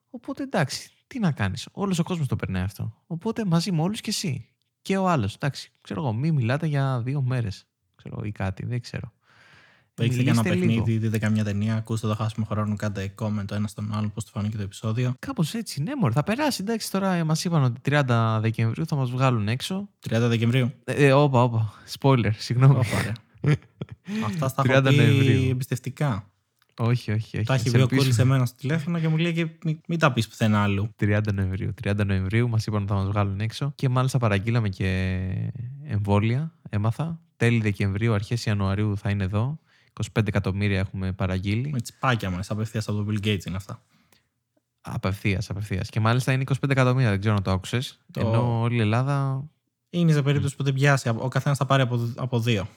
Οπότε 0.10 0.44
εντάξει, 0.44 0.90
τι 1.08 1.20
να 1.20 1.32
κάνεις. 1.32 1.68
Όλος 1.72 2.00
ο 2.00 2.04
κόσμος 2.04 2.28
το 2.28 2.36
περνάει 2.36 2.64
αυτό. 2.64 2.94
Οπότε 3.08 3.46
μαζί 3.46 3.72
με 3.72 3.82
όλους 3.82 4.02
και 4.02 4.10
εσύ. 4.10 4.46
Και 4.82 4.98
ο 4.98 5.10
άλλος. 5.10 5.34
Εντάξει, 5.34 5.72
ξέρω 5.82 6.02
εγώ, 6.02 6.14
μην 6.14 6.34
μιλάτε 6.34 6.68
για 6.68 7.02
δύο 7.06 7.22
μέρες. 7.22 7.66
Ξέρω 7.96 8.22
ή 8.24 8.32
κάτι, 8.32 8.66
δεν 8.66 8.82
ξέρω. 8.82 9.14
Παίξτε 9.94 10.24
και 10.24 10.30
ένα 10.30 10.42
Μιλήστε 10.42 10.66
λίγο. 10.66 10.82
παιχνίδι, 10.82 11.00
δείτε 11.00 11.18
καμιά 11.18 11.44
ταινία, 11.44 11.76
ακούστε 11.76 12.08
το 12.08 12.16
χάσιμο 12.16 12.46
χρόνο, 12.46 12.76
κάντε 12.76 13.14
comment 13.22 13.46
το 13.46 13.56
ένα 13.56 13.68
στον 13.68 13.94
άλλο, 13.94 14.10
πώς 14.14 14.24
το 14.24 14.32
φάνηκε 14.34 14.58
το 14.58 14.64
επεισόδιο. 14.64 15.14
Κάπως 15.20 15.54
έτσι, 15.54 15.82
ναι, 15.82 15.96
μωρέ. 15.96 16.14
Θα 16.14 16.24
περάσει. 16.24 16.62
Εντάξει, 16.62 16.92
τώρα 16.92 17.24
μας 17.24 17.44
είπαν 17.46 17.64
ότι 17.64 17.80
30 17.84 18.38
Δεκεμβρίου 18.42 18.86
θα 18.86 18.96
μας 18.96 19.10
βγάλουν 19.10 19.48
έξω. 19.48 19.90
30 20.10 20.28
Δεκεμβρίου. 20.28 20.72
Ε, 20.84 21.06
ε, 21.06 21.14
όπα, 21.14 21.44
όπα. 21.44 21.74
Spoiler, 22.00 22.32
συγγνώμη. 22.38 22.76
Ωπα, 22.76 23.02
ρε. 23.04 23.12
Αυτά 24.26 24.48
στα 24.48 24.64
30 24.64 24.68
έχω 24.70 24.82
πει 24.82 24.96
Νοεμβρίου. 24.96 25.50
εμπιστευτικά. 25.50 26.32
Όχι, 26.78 27.12
όχι, 27.12 27.38
όχι. 27.38 27.46
Τα 27.46 27.54
έχει 27.54 27.64
Ας 27.68 27.72
πει 27.74 27.78
ο 27.78 27.80
ελπίσουμε. 27.80 28.02
Κούλη 28.02 28.14
σε 28.14 28.24
μένα 28.24 28.46
στο 28.46 28.56
τηλέφωνο 28.58 29.00
και 29.00 29.08
μου 29.08 29.18
λέει 29.18 29.34
και 29.34 29.48
μην, 29.64 29.80
μην 29.88 30.00
τα 30.00 30.14
πεις 30.14 30.28
πουθενά 30.28 30.64
αλλού. 30.64 30.90
30 31.00 31.20
Νοεμβρίου. 31.34 31.74
30 31.84 32.06
Νοεμβρίου 32.06 32.50
μας 32.50 32.66
είπαν 32.66 32.82
ότι 32.82 32.92
θα 32.92 32.96
μας 32.98 33.08
βγάλουν 33.08 33.40
έξω 33.40 33.72
και 33.76 33.90
μάλιστα 33.90 34.18
παραγγείλαμε 34.18 34.70
και 34.70 35.20
εμβόλια. 35.84 36.52
Έμαθα. 36.70 37.20
Τέλη 37.38 37.60
Δεκεμβρίου, 37.60 38.14
αρχές 38.14 38.46
Ιανουαρίου 38.46 38.98
θα 38.98 39.10
είναι 39.10 39.24
εδώ. 39.24 39.60
25 40.14 40.28
εκατομμύρια 40.28 40.80
έχουμε 40.80 41.12
παραγγείλει. 41.12 41.70
Με 41.70 41.82
τσπάκια 41.82 42.30
μας, 42.30 42.50
απευθείας 42.52 42.88
από 42.88 42.98
τον 43.04 43.08
Bill 43.10 43.26
Gates 43.28 43.46
είναι 43.46 43.56
αυτά. 43.56 43.82
Απευθείας, 44.82 45.50
απευθείας. 45.50 45.90
Και 45.90 46.00
μάλιστα 46.00 46.32
είναι 46.32 46.42
25 46.42 46.70
εκατομμύρια, 46.70 47.10
δεν 47.10 47.20
ξέρω 47.20 47.36
αν 47.36 47.44
το 47.44 47.52
άκουσες. 47.52 48.00
Το- 48.12 48.20
Ενώ 48.20 48.60
όλη 48.62 48.76
η 48.76 48.80
Ελλάδα. 48.80 49.44
Είναι 49.90 50.12
σε 50.12 50.22
περίπτωση 50.22 50.56
που 50.56 50.64
δεν 50.64 50.74
πιάσει. 50.74 51.10
Ο 51.10 51.28
καθένας 51.28 51.58
θα 51.58 51.66
πάρει 51.66 51.82
από, 51.82 52.14
από 52.16 52.40
δύο. 52.40 52.68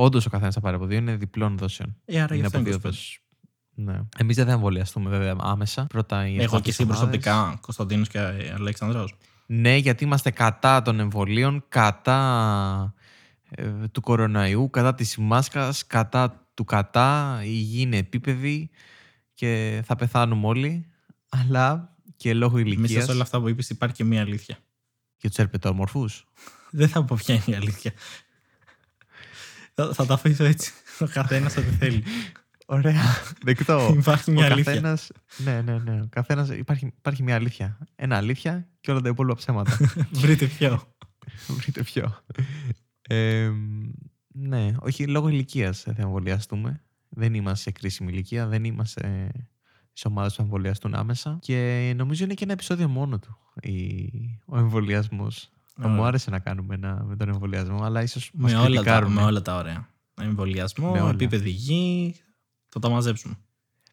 Όντως 0.00 0.26
ο 0.26 0.30
καθένας 0.30 0.54
θα 0.54 0.60
πάρει 0.60 0.76
από 0.76 0.86
δύο, 0.86 0.98
είναι 0.98 1.16
διπλών 1.16 1.56
δόσεων. 1.58 1.96
Ε, 2.04 2.20
άρα 2.20 2.26
γι' 2.34 2.38
είναι 2.38 2.46
αυτό 2.46 2.58
από 2.58 2.68
είναι 2.68 2.78
δύο 2.78 2.90
25. 2.90 2.92
δόσει. 2.92 3.20
Ναι. 3.74 4.00
Εμείς 4.18 4.36
δεν 4.36 4.46
θα 4.46 4.52
εμβολιαστούμε 4.52 5.10
βέβαια 5.10 5.36
άμεσα. 5.40 5.86
Πρώτα 5.86 6.26
οι 6.28 6.34
Εγώ 6.34 6.42
ευπάθεις 6.42 6.64
και 6.64 6.70
εσύ 6.70 6.82
ομάδες. 6.82 7.00
προσωπικά, 7.00 7.58
Κωνσταντίνος 7.60 8.08
και 8.08 8.18
Αλέξανδρος. 8.54 9.14
Ναι, 9.46 9.76
γιατί 9.76 10.04
είμαστε 10.04 10.30
κατά 10.30 10.82
των 10.82 11.00
εμβολίων, 11.00 11.64
κατά 11.68 12.94
ε, 13.50 13.70
του 13.92 14.00
κοροναϊού, 14.00 14.70
κατά 14.70 14.94
της 14.94 15.16
μάσκας, 15.16 15.86
κατά 15.86 16.46
του 16.54 16.64
κατά, 16.64 17.40
η 17.44 17.50
γη 17.50 17.80
είναι 17.80 17.96
επίπεδη 17.96 18.70
και 19.34 19.82
θα 19.84 19.96
πεθάνουμε 19.96 20.46
όλοι, 20.46 20.86
αλλά 21.28 21.94
και 22.16 22.34
λόγω 22.34 22.56
Μέσα 22.56 22.68
ηλικίας 22.68 23.04
σε 23.04 23.10
όλα 23.10 23.22
αυτά 23.22 23.40
που 23.40 23.48
είπες, 23.48 23.70
υπάρχει 23.70 23.94
και 23.96 24.04
μία 24.04 24.20
αλήθεια. 24.20 24.58
και 25.16 25.28
τους 25.28 25.38
ερπετόμορφους. 25.38 26.26
Δεν 26.70 26.88
θα 26.88 27.04
πω 27.04 27.16
ποια 27.16 27.34
είναι 27.34 27.44
η 27.46 27.54
αλήθεια. 27.54 27.92
Θα, 29.84 29.92
θα 29.94 30.06
τα 30.06 30.14
αφήσω 30.14 30.44
έτσι. 30.44 30.72
Ο 31.00 31.06
καθένας 31.06 31.56
ό,τι 31.56 31.66
θέλει. 31.70 32.02
Ωραία, 32.66 33.02
δεκτό. 33.42 33.94
Υπάρχει 33.98 34.30
μια 34.30 34.48
ο 34.48 34.52
αλήθεια. 34.52 34.72
καθένας, 34.72 35.10
ναι, 35.36 35.60
ναι, 35.62 35.78
ναι. 35.78 36.00
Ο 36.00 36.06
καθένας, 36.10 36.48
υπάρχει, 36.50 36.86
υπάρχει 36.98 37.22
μια 37.22 37.34
αλήθεια. 37.34 37.78
Ένα 37.96 38.16
αλήθεια 38.16 38.68
και 38.80 38.90
όλα 38.90 39.00
τα 39.00 39.08
υπόλοιπα 39.08 39.34
ψέματα. 39.36 39.76
Βρείτε 40.12 40.46
ποιο. 40.46 40.94
Βρείτε 41.48 41.82
ποιο. 41.82 42.22
Ε, 43.02 43.50
ναι, 44.28 44.72
όχι 44.80 45.06
λόγω 45.06 45.28
ηλικίας 45.28 45.80
θα 45.80 45.94
εμβολιαστούμε. 45.96 46.82
Δεν 47.08 47.34
είμαστε 47.34 47.62
σε 47.62 47.70
κρίσιμη 47.70 48.12
ηλικία, 48.12 48.46
δεν 48.46 48.64
είμαστε 48.64 49.30
σε 49.92 50.08
ομάδες 50.08 50.30
που 50.30 50.36
θα 50.36 50.42
εμβολιαστούν 50.42 50.94
άμεσα. 50.94 51.38
Και 51.40 51.92
νομίζω 51.96 52.24
είναι 52.24 52.34
και 52.34 52.44
ένα 52.44 52.52
επεισόδιο 52.52 52.88
μόνο 52.88 53.18
του 53.18 53.38
η- 53.62 54.40
ο 54.46 54.58
εμβολιασμός. 54.58 55.50
Θα 55.80 55.88
μου 55.88 55.94
Ωραία. 55.94 56.06
άρεσε 56.06 56.30
να 56.30 56.38
κάνουμε 56.38 56.74
ένα 56.74 57.04
με 57.04 57.16
τον 57.16 57.28
εμβολιασμό, 57.28 57.82
αλλά 57.82 58.02
ίσως 58.02 58.30
με, 58.32 58.54
όλα 58.56 58.82
τα, 58.82 59.08
με 59.08 59.22
όλα 59.22 59.42
τα 59.42 59.56
ωραία. 59.56 59.88
Εμβολιασμό, 60.20 60.90
Με 60.90 61.00
όλα. 61.00 61.10
επίπεδη 61.10 61.50
γη. 61.50 62.14
Θα 62.68 62.80
τα 62.80 62.88
μαζέψουμε. 62.88 63.34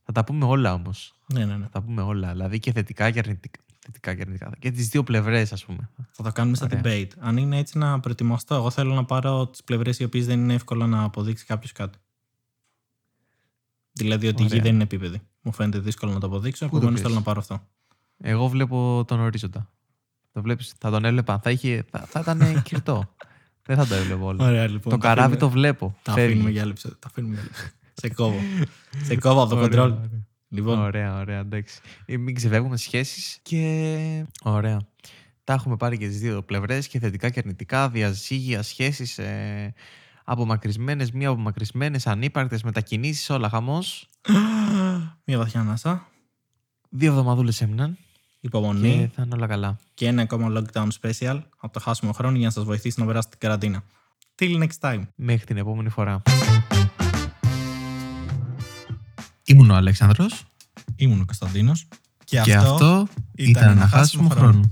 Θα 0.03 0.11
τα 0.11 0.23
πούμε 0.23 0.45
όλα 0.45 0.73
όμως. 0.73 1.13
Ναι, 1.33 1.45
ναι, 1.45 1.55
ναι. 1.57 1.63
Θα 1.63 1.69
τα 1.69 1.81
πούμε 1.81 2.01
όλα. 2.01 2.31
Δηλαδή 2.31 2.59
και 2.59 2.71
θετικά 2.71 3.11
και 3.11 3.19
αρνητικά. 3.19 3.59
Θετικά 3.79 4.15
και 4.15 4.21
αρνητικά. 4.21 4.51
Και 4.59 4.71
τις 4.71 4.87
δύο 4.87 5.03
πλευρές, 5.03 5.53
ας 5.53 5.65
πούμε. 5.65 5.89
Θα 6.11 6.23
το 6.23 6.31
κάνουμε 6.31 6.55
στα 6.55 6.65
Ωραία. 6.65 6.81
debate. 6.83 7.09
Αν 7.19 7.37
είναι 7.37 7.57
έτσι 7.57 7.77
να 7.77 7.99
προετοιμαστώ, 7.99 8.55
εγώ 8.55 8.69
θέλω 8.69 8.93
να 8.93 9.05
πάρω 9.05 9.47
τις 9.47 9.63
πλευρές 9.63 9.99
οι 9.99 10.03
οποίες 10.03 10.25
δεν 10.25 10.39
είναι 10.39 10.53
εύκολο 10.53 10.87
να 10.87 11.03
αποδείξει 11.03 11.45
κάποιος 11.45 11.71
κάτι. 11.71 11.97
Δηλαδή 13.91 14.27
ότι 14.27 14.41
η 14.41 14.45
γη 14.45 14.51
Ωραία. 14.51 14.63
δεν 14.63 14.73
είναι 14.73 14.83
επίπεδη. 14.83 15.21
Μου 15.41 15.51
φαίνεται 15.51 15.79
δύσκολο 15.79 16.11
να 16.11 16.19
το 16.19 16.27
αποδείξω, 16.27 16.65
Πού 16.65 16.71
το 16.71 16.77
επομένως 16.77 16.99
πες; 17.01 17.07
θέλω 17.09 17.19
να 17.19 17.25
πάρω 17.25 17.39
αυτό. 17.39 17.67
Εγώ 18.17 18.47
βλέπω 18.47 19.03
τον 19.07 19.19
ορίζοντα. 19.19 19.69
Το 20.35 20.41
βλέπεις, 20.41 20.73
θα 20.79 20.89
τον 20.91 21.05
έβλεπα. 21.05 21.39
Θα, 21.39 21.49
είχε, 21.51 21.83
θα, 21.91 21.99
θα 22.09 22.19
ήταν 22.19 22.61
κυρτό. 22.61 23.09
Δεν 23.67 23.77
θα 23.77 23.87
το 23.87 23.95
έβλεπα 23.95 24.23
όλο. 24.23 24.43
Ωραία, 24.43 24.63
λοιπόν. 24.67 24.81
το 24.81 24.89
τα 24.89 24.97
καράβι 24.97 25.19
αφήνουμε- 25.19 25.39
το 25.39 25.49
βλέπω. 25.49 25.97
Τα 26.01 26.11
Φεύγει. 26.13 26.29
αφήνουμε 26.29 26.49
για 26.51 26.61
άλλη 26.61 26.73
ψε- 26.73 26.99
Τα 26.99 27.07
αφήνουμε 27.07 27.33
για 27.33 27.41
άλλη 27.43 27.51
ψε- 27.51 27.73
Σε 27.93 28.09
κόβω. 28.09 28.39
Σε 29.03 29.15
κόβω 29.17 29.41
από 29.41 29.49
το 29.49 29.55
Ωραία, 29.55 29.67
κοντρόλ. 29.67 29.91
ωραία. 29.91 30.09
Λοιπόν, 30.49 30.79
Ωραία, 30.79 31.19
ωραία, 31.19 31.39
εντάξει. 31.39 31.79
Ε, 32.05 32.17
Μην 32.17 32.35
ξεφεύγουμε 32.35 32.77
σχέσεις 32.77 33.39
και. 33.41 34.25
Ωραία. 34.43 34.79
Τα 35.43 35.53
έχουμε 35.53 35.75
πάρει 35.77 35.97
και 35.97 36.07
τις 36.07 36.19
δύο 36.19 36.41
πλευρές 36.43 36.87
και 36.87 36.99
θετικά 36.99 37.29
και 37.29 37.39
αρνητικά, 37.39 37.89
διαζύγια, 37.89 38.61
σχέσεις 38.63 39.17
ε, 39.17 39.73
απομακρυσμένες, 40.23 41.11
μη 41.11 41.25
απομακρυσμένες, 41.25 42.07
ανύπαρκτες, 42.07 42.63
μετακινήσεις, 42.63 43.29
όλα 43.29 43.49
χαμός. 43.49 44.07
μια 45.25 45.37
βαθιά 45.37 45.59
ανάσα. 45.59 46.07
Δύο 46.89 47.09
εβδομαδούλες 47.11 47.61
έμειναν 47.61 47.97
Υπομονή. 48.45 48.97
και 48.97 49.09
θα 49.15 49.23
είναι 49.23 49.35
όλα 49.35 49.47
καλά. 49.47 49.77
και 49.93 50.07
ένα 50.07 50.21
ακόμα 50.21 50.47
lockdown 50.51 50.87
special 51.01 51.41
από 51.57 51.73
το 51.73 51.79
χάσιμο 51.79 52.11
χρόνο 52.11 52.37
για 52.37 52.45
να 52.45 52.51
σας 52.51 52.63
βοηθήσει 52.63 52.99
να 52.99 53.05
περάσετε 53.05 53.35
την 53.37 53.47
καραντίνα. 53.47 53.83
Till 54.39 54.63
next 54.63 54.79
time. 54.79 55.01
Μέχρι 55.15 55.45
την 55.45 55.57
επόμενη 55.57 55.89
φορά. 55.89 56.21
Ήμουν 59.43 59.69
ο 59.69 59.75
Αλέξανδρος 59.75 60.45
Ήμουν 60.95 61.21
ο 61.21 61.25
Κωνσταντίνος 61.25 61.87
και, 62.23 62.41
και 62.41 62.55
αυτό 62.55 63.07
ήταν 63.35 63.69
ένα 63.69 63.87
χάσιμο 63.87 64.29
χρόνο. 64.29 64.71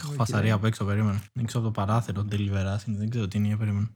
Έχω 0.00 0.12
φασαρία 0.12 0.54
από 0.54 0.66
έξω, 0.66 0.84
περίμενα. 0.84 1.22
Έξω 1.40 1.58
από 1.58 1.66
το 1.66 1.72
παράθυρο, 1.72 2.26
delivery, 2.30 2.78
δεν 2.86 3.10
ξέρω 3.10 3.28
τι 3.28 3.38
είναι, 3.38 3.46
για 3.46 3.56
περίμενα. 3.56 3.90